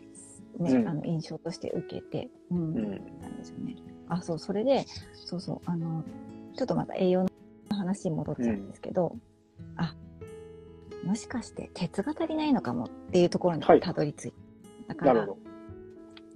[0.58, 3.76] ね、うん、あの印象として受けて、うん、うん、なんですよね。
[4.08, 6.04] あ、そう、それで、そうそう、あの、
[6.56, 7.29] ちょっとまた栄養の
[7.90, 9.16] 話に戻っちゃうんですけど、
[9.60, 9.96] うん、あ
[11.04, 15.28] もしかして鉄が足りないのかもっていうところにたどり着いた、はい、だから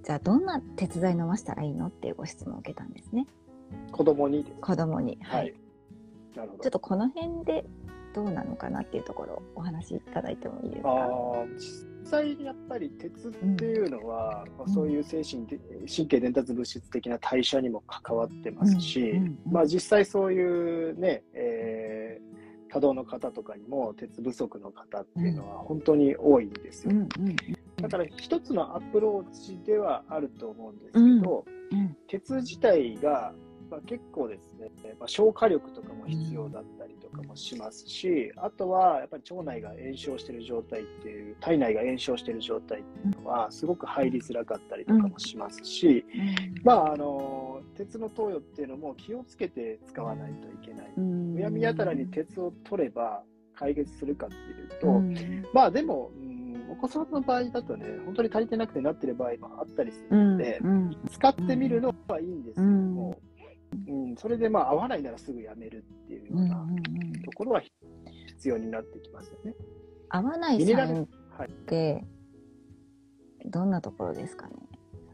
[0.02, 3.26] じゃあどんな鉄剤飲ませたらいいのっていうご質問を受けたんですね。
[3.90, 5.54] 子供に子供にはい、はい、
[6.36, 6.62] なるほど。
[6.62, 7.64] ちょっとこの辺で
[8.14, 11.93] どうなのかなっていうところお話しいただいてもいいですか？
[12.04, 15.58] 際やっぱり鉄っていうのは、うん、まあ、そういう精神で、
[15.94, 26.92] 神経伝達物質的な代謝にも関わってますし、まあ、実際そういうね、えー、多動の方とかにも鉄不足の方っていうのは本当に多いんですよ。
[27.76, 31.44] だから一つのアプローチではあると思うんですけど、
[32.08, 33.34] 鉄自体が
[33.74, 34.68] まあ、結構ですね、
[35.00, 46.04] まあ、消化力とかも必要だったりとかもしますし、あとはやっぱり腸内が炎症している状態っていう、体内が炎症している状態っていうのは、すごく入りづらかったりとかもしますし、
[46.62, 50.92] まあ、あの、鉄の投与っていうのも気をつけて使わないといけない。
[50.96, 53.24] むやみやたらに鉄を取れば
[53.56, 56.12] 解決するかっていうと、まあでも、
[56.70, 60.60] お子さんの場合だとね、本当に足りてなくてなってる場合もあったりするので、
[61.10, 63.18] 使ってみるのはいいんですけども、
[63.88, 66.66] うん、それでまあ合わないならすぐやめるっていうような
[67.24, 67.62] ところは
[68.26, 69.54] 必要になってきますよね。
[70.08, 71.06] 合わないサインっ
[71.66, 72.04] て、
[73.46, 74.54] どんなところですかね？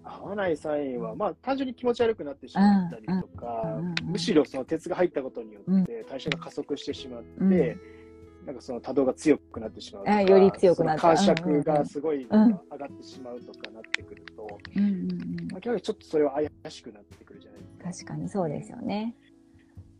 [0.02, 17.69] 合わないサインは、まあ、単純に気持ち悪くなってしまったりとか、むしろその鉄が入ったことによって代謝が加速してしまって、うん、なんかその多動が強くなってしまうとか、より強くな感触がすごい上がってしまうとかなってくると、うんうんまあ、ちょっとそれは怪しくなってくるじゃないですか。
[17.82, 19.14] 確かにそうですよね。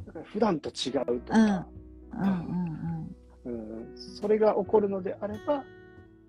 [0.07, 1.67] だから普段と違うとか、
[2.13, 2.21] うん。
[2.21, 2.71] うん
[3.45, 5.65] うんうん、それが起こるのであれば、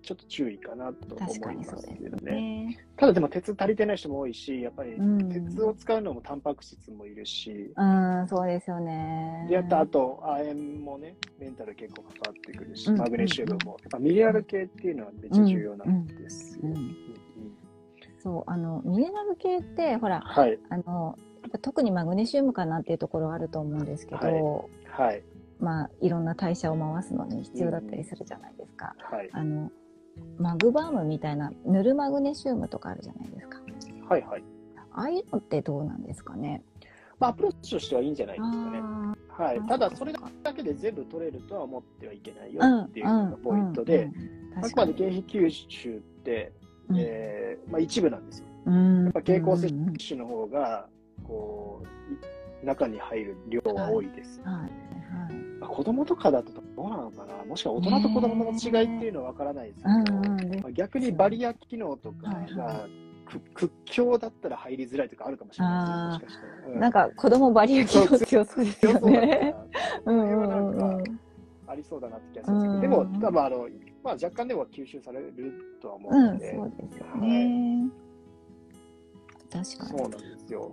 [0.01, 2.31] ちょっと注意かなと思いますけどね。
[2.31, 2.77] ね。
[2.97, 4.93] ただでも鉄足りてない人も多いし、やっぱり
[5.29, 9.45] 鉄を使うのもタンパク質もいるし、うん、そうですよね。
[9.49, 16.61] で、あと、あと、亜鉛もね、メンタル結構関わってくるし、うん、マグネシウムも、やっぱミネラル系っていうのはめっちゃ重要なんですよ。
[18.17, 21.17] そう、あの、ミネラル系って、ほら、はい、あの、
[21.59, 25.23] 特にマグネシウムかなっていうところはあると思うんですけど、はい、はい、
[25.59, 28.95] まあ、いろんな代謝を回すのに必要だったりするじゃないですか。
[29.11, 29.71] うん、はい、あの
[30.37, 33.59] マグバームみたいな塗るマグネシウムとかあるじゃないですか。
[34.09, 34.43] はいはい。
[34.93, 36.63] ああいうのってどうなんですかね。
[37.19, 38.81] まあ、アプローチとしてはいいんじゃないですかね。
[39.29, 44.09] はい、ただ、それだけで全部取れるとは思ってはいけないよっていうのがポイントで、
[44.57, 46.51] あくまで経費吸収って、
[46.89, 48.45] うん、えー、まあ、一部なんですよ。
[48.65, 50.87] やっぱ経口摂取の方が
[51.27, 51.83] こ
[52.63, 54.41] う中に入る量は多いです。
[54.43, 54.71] はい、はい
[55.61, 62.87] まあ、子供とかだとどうなのかな、もしくは大人と子供の違いっていうのは分からないですけど、まあ、逆にバリア機能とかが、
[63.53, 66.73] 屈強だったら入りづらいとかあるかもしれないです、もしかしたら。
[66.73, 69.55] うん、なんか子供バリア機能強そうですよね。
[71.67, 73.69] ありそうだなって気がするんですけど、でも、多分あの、
[74.03, 75.33] まあ、若干でも吸収される
[75.81, 77.91] とは思うので、うん、そうですよね。
[79.51, 79.99] はい、確かに。
[79.99, 80.71] そうなんですよ。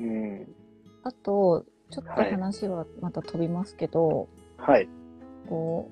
[0.00, 0.54] うん。
[1.02, 4.88] あと、ちょっと話はまた飛びますけど、はい。
[5.48, 5.90] こ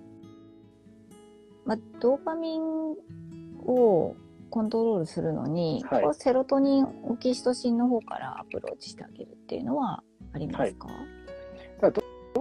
[1.64, 2.62] う、まあ、ドーパミン
[3.66, 4.16] を
[4.50, 11.21] コントロールするのに、はい、セロトニン、オキシトシンの方からアプローチしてあげるっていうのはありますか、はい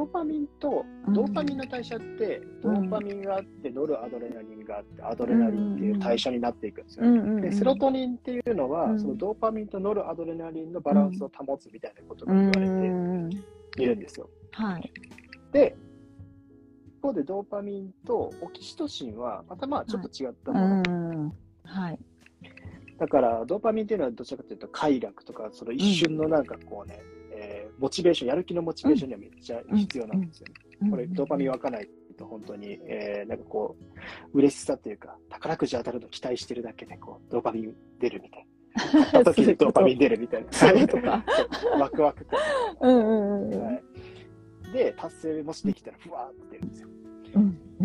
[0.01, 12.51] ドーパミンと、ドーパミンの代謝って、ドーパミンがあって、ノルアドレナリンがあって、アドレナリンっていう代謝になっていくんですよ、ねで、セロトニンっていうのは、そのドーパミンとノルアドレナリンのバランスを保つみたいなことが言われ
[13.75, 14.27] ているんですよ。
[14.53, 14.91] はい。
[15.51, 15.77] で、
[16.87, 21.35] 一方でドーパミンとオキシトシンは、またまあちょっと違ったもの。
[21.63, 21.99] はい。
[22.97, 27.20] だから、ドーパミンっていうのはどちらかというと快楽とか、その一瞬のなんかこうね、えー、
[27.81, 30.47] モチベーション、やる気のモチベーションにはめっちゃ必要なんですよ
[30.81, 30.89] ね。
[30.91, 33.75] これ、ドーパミン湧かないと、本当に、えー、なんかこ
[34.33, 39.11] う、嬉しさというか、宝くじ当たるの期待してるだけで、こう、ドーパミン出るみたいな。
[39.11, 40.51] 買った時にドーパミン出るみたいな。
[40.53, 41.25] そうとか。
[41.79, 42.39] ワクワク感。
[42.81, 43.83] うんうんうん、はい。
[44.73, 46.89] で、達成もしできたら、ふわーって出るんですよ。
[47.33, 47.39] う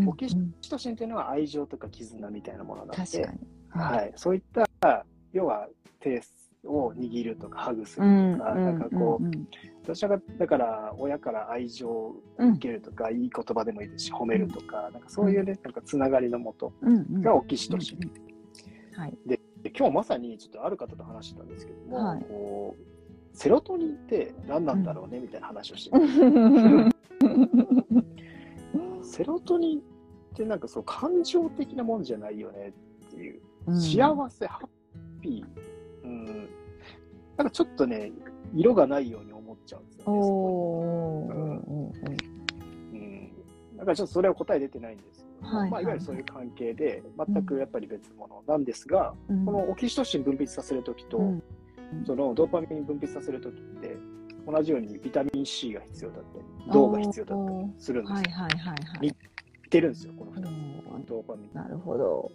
[0.04, 0.36] ん、オキシ
[0.68, 3.28] トシンというのは愛情とか絆みたいなものなので、
[3.70, 4.42] はい、そういっ
[4.80, 5.68] た、要は、
[6.00, 16.72] テースを握るとかハグするとか、なんかこう、どちらかだから親から愛情を受けるとか、いい言葉でもいいですし褒めるとか、なんかそういうねなんかつながりのもと
[17.22, 17.98] がオキシトシン。
[18.98, 19.40] はい、で
[19.76, 25.96] 今日まさにちょっとある方と話したんですけども、はい、こうセロトニンって何なんだろうね、みたいな話をして
[29.02, 29.82] セロトニンっ
[30.34, 32.72] てなんかそう感情的なもんじゃないよね
[33.08, 33.40] っていう、
[33.78, 34.68] 幸せハッ
[35.20, 35.75] ピー
[36.06, 36.48] うん。
[37.36, 38.12] なんかちょっとね、
[38.54, 40.18] 色がないように思っちゃうんですよね。
[40.18, 41.28] お
[42.92, 43.28] うん。
[43.76, 51.42] だからちょっとそれは答え出てないんですけど、はい、まあ、いわゆるそういう関係で、全くやっぱり別物なんですが、うん、このオキシトシン分泌させるときと、うん、
[52.06, 53.96] そのドーパミン分泌させるときって、
[54.46, 58.16] 同じようにビタミン C が必要だったり、銅が必要だったりするんですよ。
[58.16, 59.06] はいはいはい、はい。
[59.08, 59.12] 似
[59.68, 60.40] てるんですよ、この2
[61.04, 61.08] つ。
[61.08, 61.50] ドーパミン。
[61.52, 62.30] なるほど。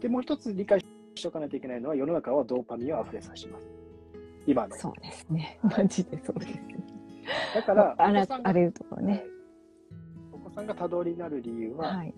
[0.00, 0.80] で、もう一つ理解
[1.18, 3.66] しておかないといけないのは、世の中はドーパミンを溢れさせます。
[4.46, 4.76] 今の。
[4.76, 5.58] そうですね。
[5.62, 6.58] マジでそうです。
[7.54, 9.24] だから、あらあれとかね、
[10.32, 12.14] お子さんが多動になる理由は、はい、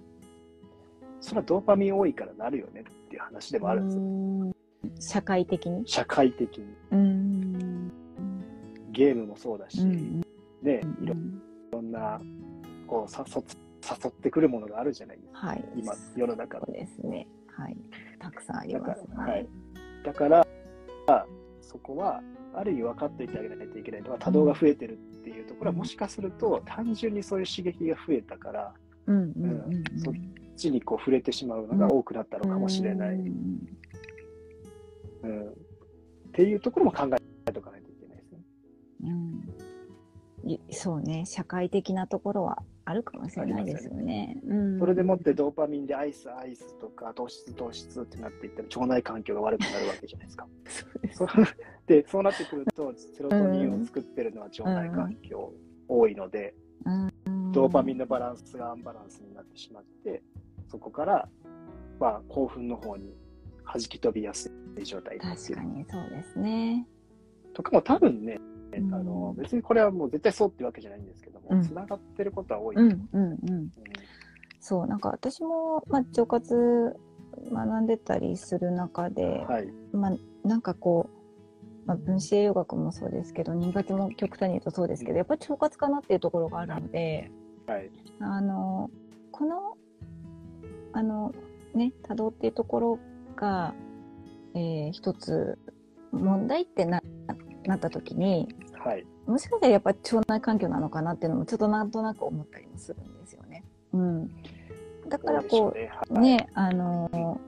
[1.20, 4.55] それはドーパミン多いからなるよねっていう話でもあるんですよ。
[4.98, 5.82] 社会的に？
[5.86, 6.64] 社会的に。
[8.92, 10.20] ゲームもそうだし、うん、
[10.62, 11.14] ね、いろ
[11.80, 12.20] んな、
[12.86, 13.42] こう、誘
[13.82, 15.38] 誘ってくるものがあるじゃないですか。
[15.48, 17.26] はい、今、世の中そうですね。
[17.61, 17.76] はい。
[18.18, 19.48] たくさんあります、ね、はい。
[20.04, 20.46] だから、
[21.61, 28.74] そこは、ある意味分かっておいてあげないといけないのは、多動が増えてるっていうところは、もしかすると、単純にそういう刺激が増えたから、
[29.96, 30.14] そっ
[30.56, 33.16] ちにこう触れてしまうのが多くなったのかもしれない。
[35.22, 35.52] うん、っ
[36.32, 37.08] ていうところも考
[37.46, 38.40] えておかないといけないですね。
[39.04, 39.61] うん
[40.70, 44.05] そうね、社会的なところはあるかもしれないですよね。
[44.05, 50.47] ねうん、それでもってドーパミンでアイス、アイスとか糖質、糖質ってなっていったら腸内環境が悪くなるわけじゃないですか。
[51.12, 51.57] そうです
[51.87, 55.53] でそうなってくると、セロトニンを作ってるのは腸内環境
[55.89, 56.55] 多いので、
[56.85, 60.22] うん、ドーパミンのバランスがアンバランスになってしまって、
[60.68, 61.28] そこから、
[61.99, 63.12] まあ、興奮の方に
[63.64, 66.87] 弾き飛びやすい状態確かにそうですね。
[67.55, 68.41] とかも多分ね、
[68.78, 73.68] あの別にこれはもう絶対そうってわけじゃないんですけども、つながってることは多い、うんうんうん。
[74.60, 76.96] そうなんか私も、まあ、腸活
[77.52, 87.30] 学んでたりする中で、はい、まあ、なんかこう、まあ、分子栄養学もそうですけど人活も極端に言うとそうですけどやっぱり腸活かなっていうところがあるので、
[87.66, 87.90] はい、
[88.20, 88.90] あの
[89.32, 89.76] この
[90.92, 91.34] あの
[91.74, 92.98] ね多動っていうところ
[93.36, 93.74] が、
[94.54, 95.58] えー、一つ
[96.12, 97.00] 問題ってな
[97.64, 98.48] なった時に、
[98.85, 103.64] はい、もしかしたらやっぱ腸内環境なのかなっていうのもちょっとなんとなく思ったりもするんですよね。
[103.93, 104.31] うん、
[105.09, 105.91] だからこうね。
[106.11, 107.41] はい、ねあの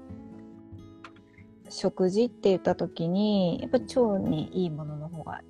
[1.70, 5.40] 食事って言った時にやっぱ腸にいいものの方が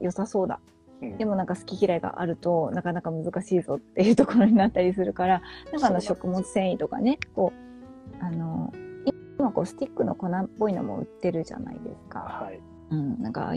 [0.00, 0.60] 良さそうだ。
[1.18, 8.72] でもなんか好き嫌いがあるとなかなか難しいぞっていうところになったりするからなんかあの食物繊維とかねこうあの
[9.38, 12.20] 今こうスティックの粉っぽいのも売ってるじゃないですか。
[12.20, 12.60] はい、
[12.90, 13.52] うん、なんか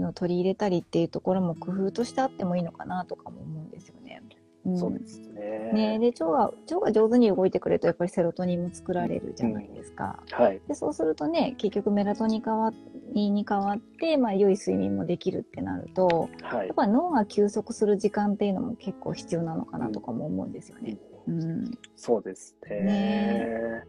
[0.00, 4.22] のを取り入れたりっていうところも工夫としてあってもいいのかなとかも思うんですよね。
[4.64, 5.98] うん、そうですね。
[5.98, 6.38] ねで腸が
[6.70, 10.22] 腸が上手に動いてくれるとやっぱりセロトニンも作られるじゃないですか。
[10.38, 20.96] うん、はい、でそうするとね結局メラトニンに変わって、まあ、良い睡眠もできるってなると、はい、やっぱ脳が休息する時間っていうのも結構必要なのかなとかも思うんですよね。
[21.26, 23.82] うん、うん、そうですねね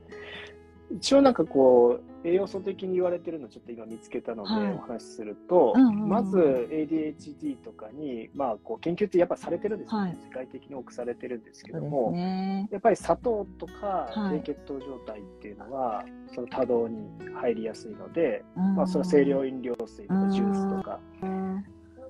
[0.95, 18.43] 一応なんかこう栄養素的に言われてるのちょっと今見つけたのでお話しすると、まず ADHD とかに、まあ、こう研究ってやっぱされてるんですよね、はい、世界的に多くされてるんですけども、ね、やっぱり砂糖とか低血糖状態っていうのは、はい、その多動に入りやすいので、
[18.75, 20.99] まあ、それは清涼飲料水とかジュースとか。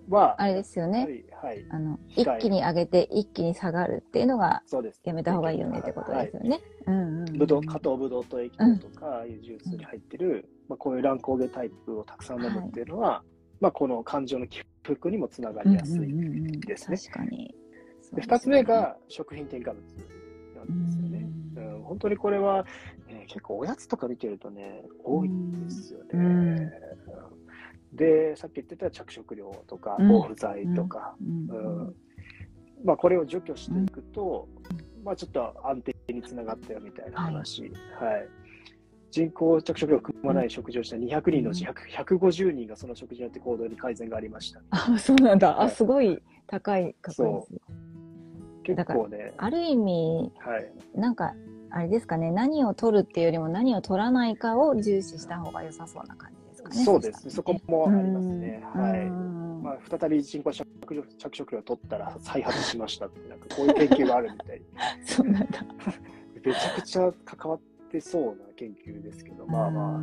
[0.09, 1.23] は、あれですよね。
[1.41, 1.65] はい。
[1.69, 5.01] あの、一気に上げて、一気に下がるっていうのが、そうです。
[5.03, 6.61] やめた方がいいよねってことですよね。
[6.85, 7.37] うんうん。
[7.37, 13.23] ぶどう、加糖ぶどうと液糖とか、ああいうジュースに入ってる、まあ、こういう乱高下タイプをたくさん飲むっていうのは、
[13.59, 16.97] まあ、この感情の起伏にもつながりやすいですね。
[16.97, 17.55] 確かに。
[18.13, 19.81] で、二つ目が食品添加物
[20.55, 21.29] なんですよね。
[21.55, 22.65] うん、本当にこれは、
[23.07, 26.71] えー、結構おやつとか見てるとね、多いんですよね。
[27.93, 31.95] で、さっき言ってた着色料とか、防腐剤とか、うん。
[32.83, 34.47] まあ、これを除去していくと、
[35.03, 37.61] まあ、ちょっと安定につながったよみたいな話。
[37.61, 38.27] はい、はい。
[39.11, 44.61] 人工着色料を含まない食事をした200人のうち150人がその食事によって行動に改善がありました。
[44.71, 45.53] あ、そうなんだ。
[45.55, 47.61] はい、あ、すごい高い確率。
[48.63, 49.33] 結構ね。
[49.37, 51.35] ある意味、はい、なんか、
[51.69, 56.85] あれですかね、何を取るっていうよりも何を取らないかを重視した方が良さそうな感じですかね。
[56.85, 57.29] そうです。
[57.29, 58.63] そこもありますね。
[58.73, 59.09] はい。
[59.63, 64.61] まあ、再び人工着色料を取ったら再発しましたって、なんかこういう研究があるみたい。
[65.05, 65.65] そうなんだ。
[66.45, 67.59] めちゃくちゃ関わっ
[67.89, 69.99] てそうな研究ですけど、まあまあ、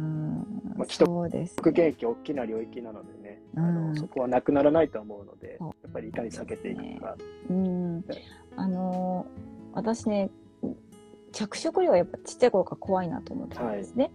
[0.76, 7.16] まあ、既得権益大きな領域なのでね、あのそこはなくならないと思うので、やっぱりいかに避けていくか。
[7.50, 8.04] うん、
[8.56, 9.26] あの
[9.72, 10.30] 私ね、
[11.32, 14.04] 着色料はやっぱちっちゃい頃から怖いなと思ってたんですね。
[14.04, 14.12] はい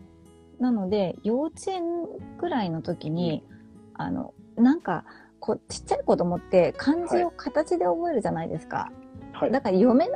[0.59, 1.83] なので、幼稚園
[2.37, 3.43] ぐらいの時に、
[3.97, 5.05] うん、あの、なんか、
[5.39, 8.91] こちっちゃい子供って漢字を形で覚えるじゃないですか。
[9.33, 10.07] はい、だから読め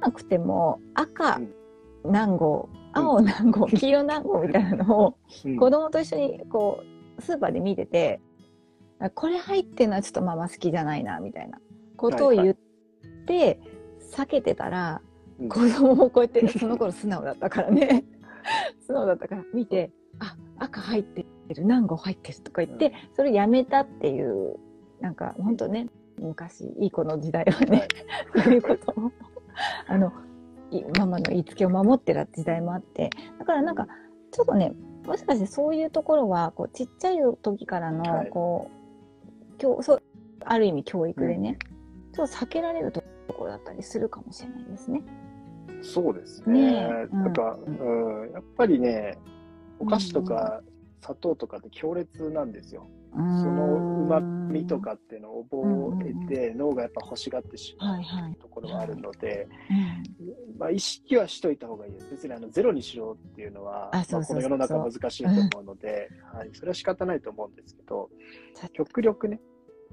[0.00, 1.40] なくても、赤
[2.04, 5.18] 何号、うん、青何号、 黄色何号みたいなのを、
[5.58, 6.80] 子供と一緒にこ
[7.18, 8.20] う、スーパーで見てて、
[9.14, 11.60] これ入ってるのはちょっとママ好きじゃないな、みたいな。
[11.96, 12.56] ことを言っ
[13.26, 13.60] て、
[14.12, 15.00] 避けてたら、
[15.48, 18.04] 子供もこうやって、その頃素直だったからね。
[18.86, 24.56] 素直だったから見て、あ、赤入ってる、何号入ってるとか言って、それやめたっていう、
[25.00, 25.88] なんか本当ね、
[26.18, 27.88] 昔、いい子の時代はね、
[28.34, 29.12] はい、そういうことを、
[29.86, 30.12] あの、
[30.98, 33.86] ママの言いつけを守ってた時代もあって、だからなんか、
[34.30, 34.72] ちょっとね、
[35.06, 38.70] もしかしてそういうところは、こう、ちっちゃい時からの、こ
[39.62, 40.02] う、はい、そう、
[40.44, 41.58] ある意味教育でね、
[42.08, 45.02] うん、ちょっと避けられるところだったりするかもしれないですね。
[45.82, 46.72] そうですね。
[46.72, 49.18] ねなんか、うん、やっぱりね、
[49.78, 50.62] お菓子とか
[51.00, 52.88] 砂糖とかって強烈なんですよ。
[53.14, 59.48] そのうまみとかっていうのを覚えて、脳がやっぱ欲しがってしまうところがあるので、
[60.58, 62.08] まあ、意識はしといた方がいいです。
[62.10, 68.08] 別にあのゼロにしろっていうのは、まあ、この世の中難しいと思うので、はい、それは仕方ないと思うんですけど、
[68.72, 69.40] 極力ね、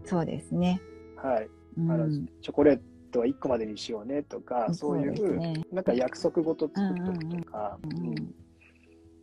[0.05, 0.81] そうですね。
[1.17, 1.49] はい。
[1.77, 2.09] あの、
[2.41, 2.79] チョコレー
[3.10, 7.80] トは1個までにしようねとか、そういう、ね、なんか約束事作っとくとか、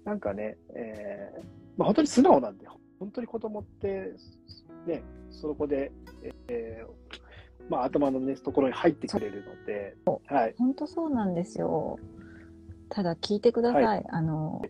[0.04, 1.44] なんかね、えー、
[1.76, 2.66] まあ本当に素直なんで、
[2.98, 4.12] 本当に子供って、
[4.86, 5.92] ね、そこで、
[6.48, 7.20] えー、
[7.68, 10.54] まあ頭のね、ところに入ってくれるので、はい。
[10.58, 11.98] 本当そうなんですよ。
[12.88, 13.84] ただ聞いてください。
[13.84, 14.62] はい、あの、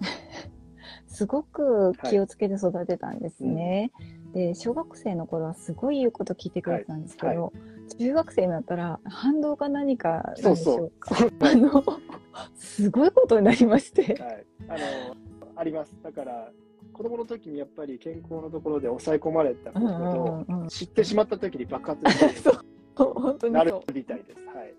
[1.06, 3.90] すごく気をつけて育てたんですね。
[3.94, 7.38] はいうん、で、小学生の頃はすごい言うこと聞いてくれてたんですけど、はい。
[7.38, 7.52] はい、
[7.98, 10.32] 中学生になったら反動か何か。
[10.36, 10.92] そうそう
[11.40, 11.84] あの、
[12.54, 14.14] すごいことになりまして。
[14.14, 14.46] はい。
[14.68, 14.78] あの、
[15.56, 15.96] あります。
[16.02, 16.50] だから、
[16.92, 19.86] 子供の時にやっぱり健康のところで抑え込まれたこと
[20.64, 22.50] を知ってしまった時に爆発して
[22.94, 24.46] 本当になるみたいです。
[24.46, 24.74] はい。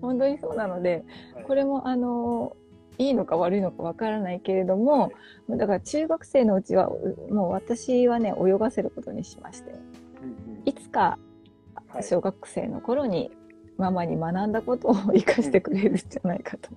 [0.00, 1.04] 本当にそうなので、
[1.34, 2.56] はい、これもあの
[2.98, 5.12] いいのか悪いのかわからないけれども、
[5.48, 6.90] はい、だから中学生のうちは
[7.30, 11.18] もう私はね泳がせることにしまして、うんうん、いつか
[12.00, 13.30] 小学生の頃に
[13.76, 16.70] ママに学んだことを生かしてくれるんじゃないかと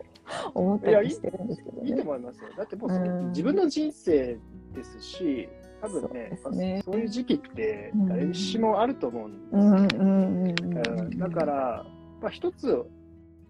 [0.53, 1.89] 思ったりしてるんですけどね。
[1.89, 2.49] いいと思いますよ。
[2.57, 4.37] だってもう自分の人生
[4.73, 5.47] ですし、
[5.81, 6.81] 多分ねそうね。
[6.83, 11.85] そういう時期って誰しもあると思うんですだから、
[12.21, 12.85] まあ、一つ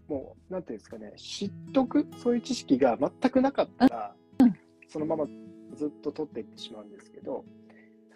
[0.08, 4.16] もう、なんていうんですかね、知っとく、そういう知識が全くなかったら、
[4.88, 5.26] そのまま
[5.74, 7.44] ずっと取っていってしまうんですけど、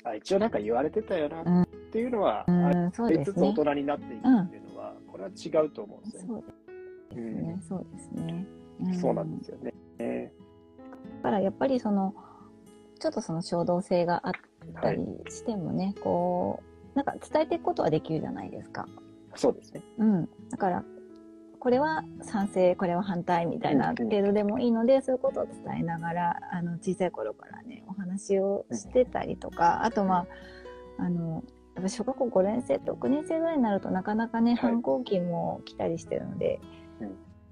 [0.03, 2.71] あ一応なんか言われてたよなっていうのは、うん、あ
[3.09, 6.43] りつつ大人になっていくっていうのは、これは違うと思うんですよ
[7.15, 7.59] ね。
[7.67, 8.47] そうですね。
[8.99, 10.31] そうなんですよね。
[11.17, 12.13] だからやっぱりその、
[12.99, 14.33] ちょっとその衝動性があっ
[14.81, 18.87] たりしてもね、はい、こう、なんか伝えていくことはできるじゃないですか。
[19.35, 19.81] そうですね。
[19.97, 20.29] うん。
[20.49, 20.83] だから、
[21.59, 31.43] これは賛成、これは反対みたいな程度でもいいので、そういうことを伝えながら、あの、小さい頃からね、お話をしてたりとか、あとまあ、あの、
[31.75, 36.59] やっぱ小学校5年生、6年生ぐらいになるとなかなかね、反抗期も来たりしてるので、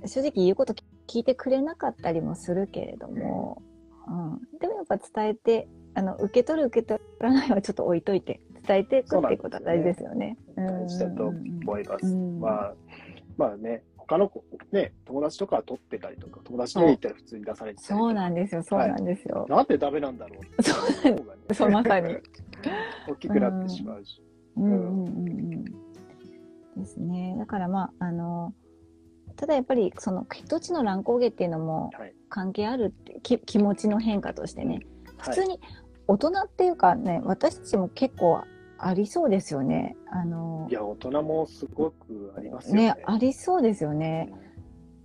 [0.06, 0.74] 正直言うこと
[1.08, 3.62] 聞いてくれなかったりもするけれども、
[4.08, 10.38] うん、でもやっぱ伝えて、あの、受け取る受け取らないはちょっと置いといて、伝えていくっていうことは大事ですよね。
[10.56, 12.06] 大事だと思います。
[12.06, 12.74] まあ、
[13.38, 14.32] まあね、他の
[14.72, 19.40] ね、友達とか取ってたりとか、友達の家行ったら普通に出されてたりそうなんですよ、そうなんですよ。
[19.42, 20.74] はい、なんでダメなんだろうそ
[21.10, 22.16] うね、そう、まさに。
[23.08, 24.24] 大きくなってしまうし。
[24.56, 25.22] うんうんうんう
[25.58, 25.64] ん。
[26.78, 27.36] ですね。
[27.38, 28.54] だからまあ、あの、
[29.36, 31.92] ただやっぱりその血糖値の乱高下っていうのも
[32.30, 34.80] 関係あるって、はい、気持ちの変化としてね、
[35.18, 35.60] 普通に
[36.08, 38.42] 大人っていうかね、私たちも結構
[38.80, 39.96] ありそうですよね。
[40.12, 42.88] あのいや、大人もすごくありますよね。
[42.88, 44.32] ね、ありそうですよね。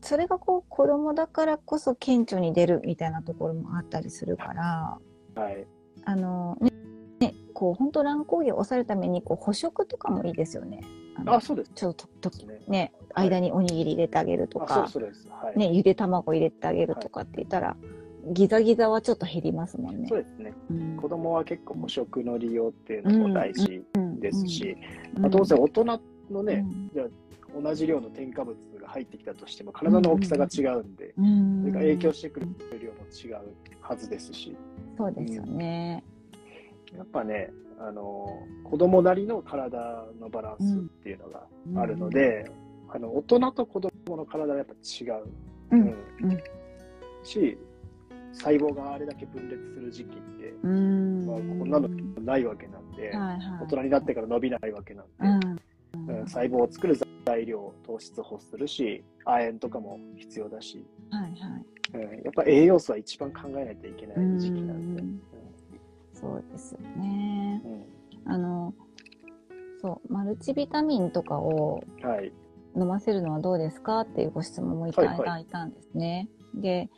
[0.01, 4.99] それがこう子供だからこそ顕著に出るみたいなところもあったりするから、
[5.35, 5.67] はい。
[6.05, 6.73] あの、ね、
[7.21, 10.81] ねこう本当乱高下を抑えるためにこう捕食とかもいいですよね。
[11.27, 11.71] あそうです。
[11.75, 15.29] ちょっととね、ね、間におにぎり入れてあげるとか、そうです。
[15.29, 20.07] はい、ね、ゆで卵入れてあげるとかって言ったら、はいギザギザはちょっと減りますもんね。
[20.09, 20.53] そうですね。
[20.71, 23.83] うん、子供は結構捕食の利用っていうのも大事
[24.21, 24.77] ですし、
[25.19, 25.85] まあ、当然大人
[26.31, 26.65] のね、
[26.95, 27.05] じゃ
[27.61, 32.47] 同じ量の添加物が入ってきたとしても体の大きさが違うんで、それが影響してくる
[32.81, 34.57] 量も違うはずですし。
[34.97, 36.05] そうですよね。
[36.97, 41.47] やっぱね、あの子供なりの体のバランスっていうのが
[41.81, 42.51] あるので、
[42.89, 45.25] あの大人と子供の体はやっぱ違う。
[45.73, 45.95] うん。
[47.25, 47.59] し、
[48.33, 51.89] 細胞があれだけ分裂する時期って、まあ、こんなの
[52.21, 55.59] ないわけなんで、はいはい、大人になってから伸びないわけなんで、
[55.95, 61.33] うん、うん、細胞を作る材料、糖質を欲するし、亜鉛とかも必要だし、はいはい。
[61.95, 65.03] うん、やっぱ栄養素は一番考えないといけない時期なんで。
[65.03, 65.23] うん、
[66.15, 67.63] そうですよね。
[68.25, 68.73] あの
[69.81, 71.83] そうマルチビタミンとかを
[72.77, 74.01] 飲ませるのはどうですか？
[74.01, 76.07] っていうご質問もいただいたんですね。
[76.07, 76.91] はいはい、で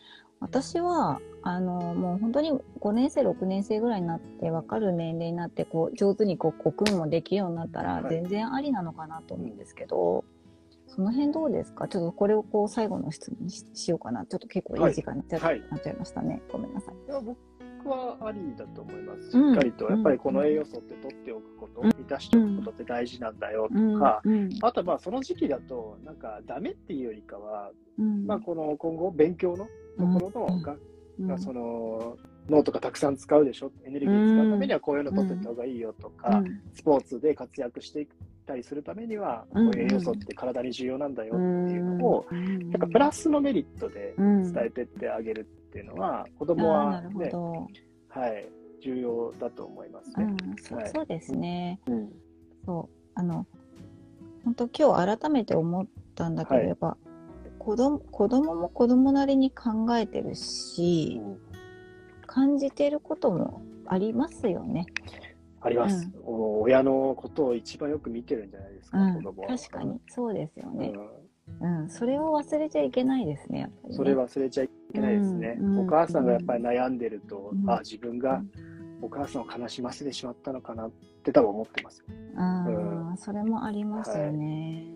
[0.44, 10.24] 私は、あの、もう本当に5年生、6年生ぐらいになって分かる年齢になって、こう、上手にこう、国訓もできるようになったら、全然ありなのかなと思うんですけど、はい、
[10.88, 11.88] その辺どうですか？
[11.88, 14.26] ちょっとこれをこう、最後の質問にしようかな。
[14.26, 16.42] ちょっと結構いい時間になっちゃ,、はい、なっちゃいましたね。
[16.52, 16.94] ごめんなさい。
[16.94, 17.38] いや僕
[17.88, 19.30] はありだと思います。
[19.30, 23.68] しっかりと、やっぱりこの栄養素って取っておくこと、満たしておくことって大事なんだよ。
[23.68, 24.22] とか、
[24.62, 29.68] あとまあその時期だと、なんかダメっていうよりかは、まあこの今後勉強の
[29.98, 30.76] ところのが、
[31.20, 32.16] うん、その
[32.48, 33.72] 脳とかたくさん使うでしょ？
[33.84, 36.42] エネルギー使うためにはこういうの取っていった方がいいよとか、
[36.74, 38.06] スポーツで活躍していっ
[38.46, 42.72] たりするためには、こういう栄養素って体に重要なんだよっていうのを、なん。
[42.72, 47.30] かプラスのメリットで伝えてってあげるっていうのは、子供はね、
[48.08, 48.46] はい、
[48.82, 50.24] 重要だと思いますね。
[50.24, 51.80] うん、そうそうですね。
[51.86, 52.12] うん。
[52.66, 52.96] そう。
[53.14, 53.46] あの、
[54.44, 56.98] 本当今日改めて思ったんだけど、はい、やっぱ
[57.64, 61.38] 子供子供も子供なりに考えてるし、うん、
[62.26, 64.84] 感じてることもありますよね。
[65.62, 69.56] あります、うん、親のことを一番よく見てるんじゃないですか、うん、子供は。
[69.56, 70.92] 確かに、そうですよね。
[71.60, 75.58] うん、それを忘れちゃいけないですね、やっぱり、ね、それ忘れちゃいけないですね。
[75.78, 78.42] お母さんがやっぱり悩んでると、あ自分が
[79.00, 80.90] お母さんを悲しませてしまったのかなっ
[81.22, 82.04] て多分思ってますよ。
[82.36, 84.84] ああ、それもありますよね。
[84.86, 84.93] はい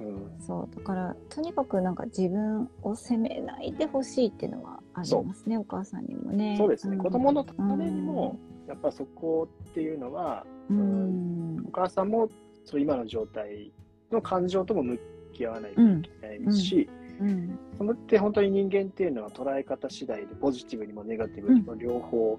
[0.00, 6.56] うん、そうだからとにかくなんか自分を責めないでほしいっていうのはありますねお母さんにもね。
[6.56, 8.38] そうですね、うん、子供のためにも、
[8.68, 12.28] やっぱそこっていうのは、うん、お母さんも
[12.64, 13.72] そう今の状態
[14.12, 14.98] の感情とも向
[15.32, 15.84] き合わないとい
[16.20, 16.88] けないですし、
[17.20, 22.38] うん、そのって本当に人間っていうのは捉え方次第でポジティブにもネガティブにも両方考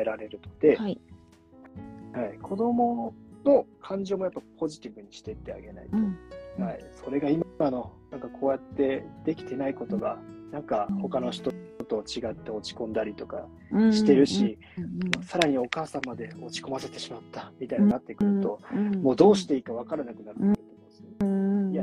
[0.00, 0.98] えられるので、はい。
[2.12, 3.12] はい、子供
[3.44, 5.96] の感情もやっぱポジティブにしていってあげないと。
[6.58, 10.18] はい、それが今のなんかこうやってできてないことが
[10.52, 11.50] なんか他の人
[11.84, 13.46] と違って落ち込んだりとか
[13.90, 14.58] してるし、
[15.22, 18.60] さらにお母さんまで落ち込ませてしまったみたいになってくると、
[19.02, 21.82] もうどうしていいか分からなくなってくると思うんで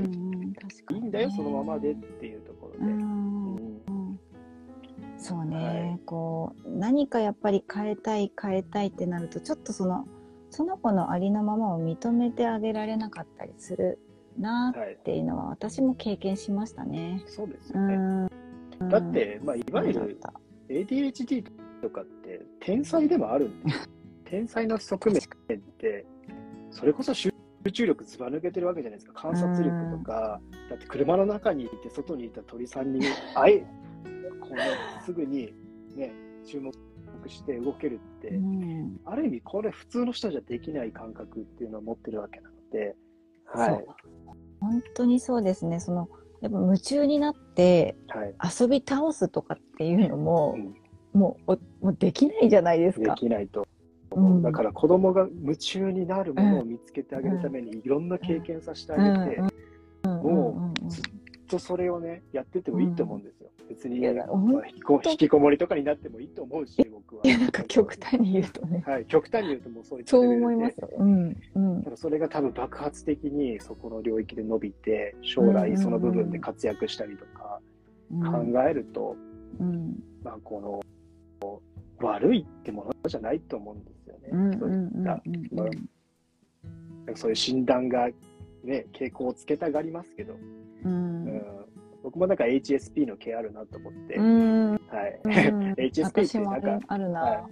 [0.70, 0.96] すよ、ね。
[0.96, 3.32] いや、いいんだよ、そのままでっていうところで。
[5.18, 10.08] そうね、はい、こう何かやっぱり変えたい変えたいってなるとちょっとその
[10.50, 14.00] その子のありのままを認めてあげられなかったりする
[14.38, 17.24] なっていうのは私も経験しましたね。
[17.28, 18.30] そうですよね。
[18.90, 20.20] だって、まあ、いわゆる
[20.70, 21.46] ADHD
[21.82, 23.90] とかって天才でもあるんです
[24.26, 26.06] 天才の側面って、
[26.70, 27.32] それこそ集
[27.74, 29.22] 中力ずば抜けてるわけじゃないですか。
[29.22, 33.06] 観察力とか、だって車の中にいて外にいた鳥さんに、
[33.36, 33.60] あえ、
[34.40, 34.56] この
[35.04, 35.54] すぐに
[35.96, 36.14] ね、
[36.46, 36.72] 注目
[37.28, 38.40] して動けるって、
[39.06, 42.96] ある意味これ普通の人じゃできない感覚っていうのを持ってるわけなので、
[43.54, 43.86] はい。
[44.60, 45.80] 本当にそうですね。
[45.80, 46.10] その
[46.42, 47.96] やっぱ夢中になって
[48.60, 50.62] 遊び倒すとかっていうのも、はい、
[51.14, 53.16] もうもうできないじゃないですか。
[53.16, 53.68] できないと。
[54.16, 54.20] う。
[54.20, 59.42] ん、だから子供が夢中になるものを見つけてあげるためにいろんな経験させてあげて、
[60.04, 61.04] もうずっ
[61.52, 63.50] とそれをねやっててもいいと思うんですよ。
[63.70, 64.12] 別に、まあ、
[65.10, 67.24] 引きこもりとかになってもいいと思うし、僕は。
[67.24, 68.84] なんか極端に言うとね。
[68.86, 70.90] はい、極端に言うともうそういったそう思いますよ。
[70.98, 71.38] うん。
[71.56, 71.84] うん。
[71.96, 77.62] それが多分爆発的にそこの領域で伸びて、将来その部分で活躍したりとか
[78.10, 79.16] 考えると、
[79.60, 80.82] うん、まあこの、
[82.02, 84.32] 悪いってものじゃないと思うんですよね。
[84.60, 85.22] そういった、
[87.16, 88.10] そういう診断が
[88.64, 90.36] ね、傾向をつけたがりますけど、
[90.86, 91.62] うん、うん
[92.04, 95.22] 僕もなんか HSP の毛あるなと思って、はい。
[95.92, 97.44] HSP ってなんか、あるな、はい、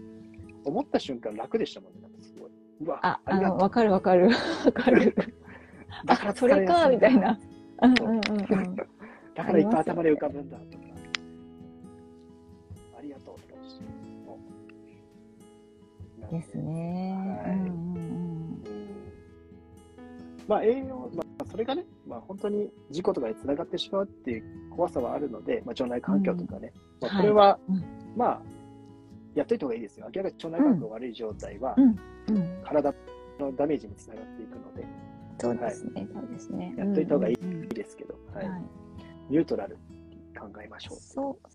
[0.66, 2.52] 思った瞬間楽でしたもんね、なんかすごい。
[2.82, 4.30] うわ、あ、あの、わかるわかる。
[4.66, 5.16] わかる。
[6.06, 7.40] だからそれか、みたいな。
[7.82, 8.76] うんうんうん
[9.36, 10.84] だからいっぱい頭で浮かぶんだとか。
[12.98, 13.64] ありがとうって感
[16.30, 17.14] じですね。
[17.46, 17.56] はい。
[20.46, 24.44] まあ栄養、まあそれがね、まあ、本当に事故とかにつながってしまうっていう
[24.76, 28.42] 怖さはあるので、まあ、腸内環境とかね、うん、まあ、これは、はい、まあ、
[29.36, 30.10] やっといた方がいいですよ。
[30.14, 31.76] 明らかに腸内環境が悪い状態は、
[32.66, 32.94] 体
[33.40, 34.86] のダメージにつながっていくので、
[35.38, 36.74] そうですね、そうですね。
[36.78, 37.36] やっといた方がいい
[37.70, 38.50] ですけど、はい、
[39.30, 39.78] ニュートラル
[40.38, 40.98] 考えましょう。
[40.98, 41.50] そう、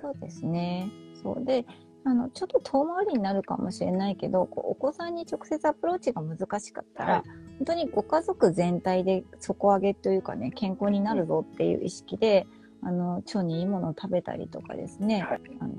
[0.00, 0.88] そうですね。
[1.22, 1.44] そう。
[1.44, 1.66] で、
[2.06, 7.22] あのちょっと遠回りになるかもしれないけどこうお子さんに直接アプローチが難しかったら、はい、
[7.58, 12.46] 本当にご家族全体で底上げというかね健康になるぞっていう意識で、
[12.82, 15.74] あの腸にいいものを食べたりとかですね、はい、あの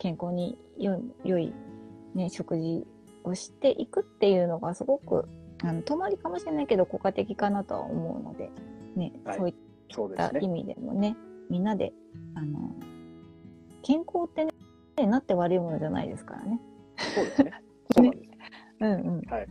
[0.00, 0.98] 健康に良
[1.38, 1.54] い
[2.16, 2.84] ね、食事
[3.22, 5.28] をしていくっていうのがすごく
[5.62, 8.50] あの遠回りかもしれないけど効果的かなとは思うので、
[8.96, 11.16] ね、はい、そういった意味でもね、ね、
[11.48, 11.92] みんなで
[12.34, 12.74] あの
[13.82, 14.51] 健康ってね
[14.96, 16.60] なって悪いものじゃないですからね。
[17.14, 17.52] そうですね。
[17.94, 18.30] そうなんです。
[18.80, 18.92] うん。
[18.92, 19.30] うん。
[19.30, 19.46] はい。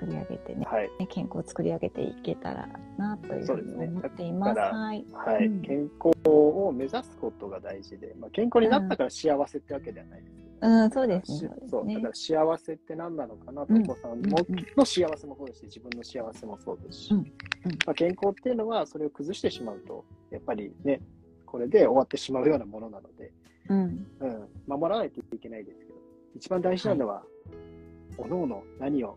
[0.00, 4.54] 作り上げてね、はい、健康を作り上げていけたらなというふうに思っています。
[4.54, 11.50] すね、はい、はい、うん、健康を目指すことが大事で、まあ、健康になったから幸せってわけではないですうん、うん、そうですね。
[11.68, 14.38] そうだから幸せって何なのかなと、お子さんも、
[14.76, 17.20] の幸せもそうですし、自分の幸せもそうですし、うん。
[17.86, 21.00] まあ、健康っていうのはそれを崩してしまうと、やっぱりね、
[21.44, 23.32] これで終わってしまうようなものなので、
[23.70, 25.98] うん、うん、守らないといけないですけど、
[26.34, 27.24] 一番大事なのは、はい、
[28.18, 29.16] おのおの何を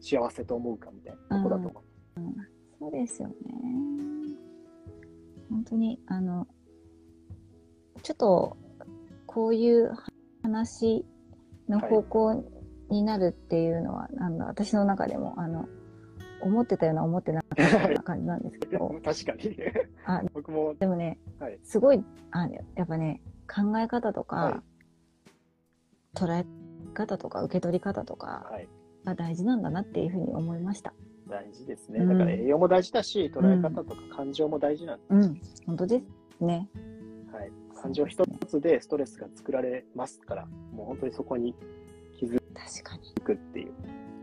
[0.00, 1.82] 幸せと思うかみたいなとこだと思
[2.16, 2.34] う、うん、
[2.80, 3.34] そうですよね。
[5.48, 6.48] 本当に、あの、
[8.02, 8.56] ちょっと、
[9.26, 9.92] こういう
[10.42, 11.06] 話
[11.68, 12.44] の方向
[12.90, 15.68] になるっていうのは、はい、あの私の中でも、あの、
[16.40, 18.94] 思ってたような思ってなかったような感じなんですけど。
[19.04, 19.56] 確かに。
[20.04, 23.20] あ僕もでもね、はい、すごいあやっぱね
[23.54, 24.54] 考え方とか、はい、
[26.16, 26.46] 捉え
[26.94, 28.50] 方とか受け取り方とか
[29.04, 30.94] が大事なんだなっていうふうに思いました。
[31.28, 32.04] 大事ですね。
[32.04, 35.14] だから栄養も大事だし、捉え方とか感情も大事なんです。
[35.14, 36.02] うん、本当で
[36.38, 36.68] すね。
[37.32, 37.52] はい。
[37.80, 41.54] 感情一つでストレスが作られますから、もう本当にそこに
[42.18, 42.38] 気づ
[43.22, 43.72] くっていう。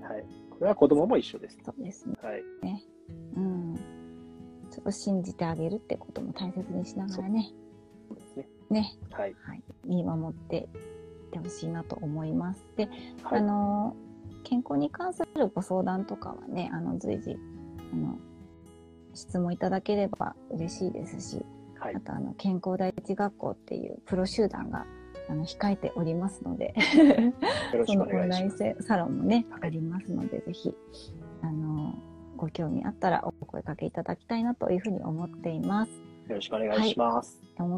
[0.04, 0.26] はい。
[0.50, 1.58] これは子供も一緒です。
[1.64, 2.16] そうですね。
[2.22, 2.44] はい。
[2.62, 2.84] ね。
[3.36, 3.76] うん。
[4.70, 7.52] ちょっと信じてあげるってことも大切にしながらね。
[8.70, 8.82] ね。
[8.82, 8.98] ね。
[9.12, 9.36] はい。
[9.44, 9.64] はい。
[9.86, 10.66] 見守っていっ
[11.32, 12.66] てほしいなと思います。
[12.76, 12.90] で、
[13.24, 14.10] はい、あのー
[14.44, 17.38] 健康に関するご相談とかはね、あの随時
[17.94, 18.18] あの
[19.14, 21.46] 質問いただければ嬉しいですし、
[21.78, 24.86] はい、あとあの健康第一学校っていうプロ集団が
[25.30, 26.74] あの控えておりますので
[27.86, 28.52] そのオンライン
[28.82, 30.74] サロンもね、ありますので、ぜひ
[31.42, 31.96] あの
[32.38, 35.92] ご興味あったらお声かけいただきたいなというふうに思っています。
[36.28, 37.40] よろしくお願いします。
[37.58, 37.70] はい、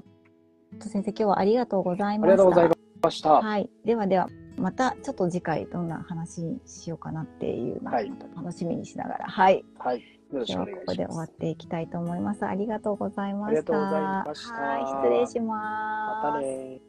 [0.79, 2.33] と先生今日はありがとうございました。
[2.33, 2.69] ありがとうござい
[3.01, 3.33] ました。
[3.33, 3.69] はい。
[3.85, 7.93] ではではまたちょっと次回どんな話しようかなっていうのを
[8.35, 9.65] 楽しみにしながら、はい。
[9.79, 9.99] はい。
[9.99, 10.03] よ
[10.39, 10.59] ろしく。
[10.59, 12.45] ここで終わっていきたいと思います。
[12.45, 13.51] ありがとうございました。
[13.51, 14.55] ありがとうございました。
[14.55, 16.25] はい、失礼します。
[16.25, 16.79] またね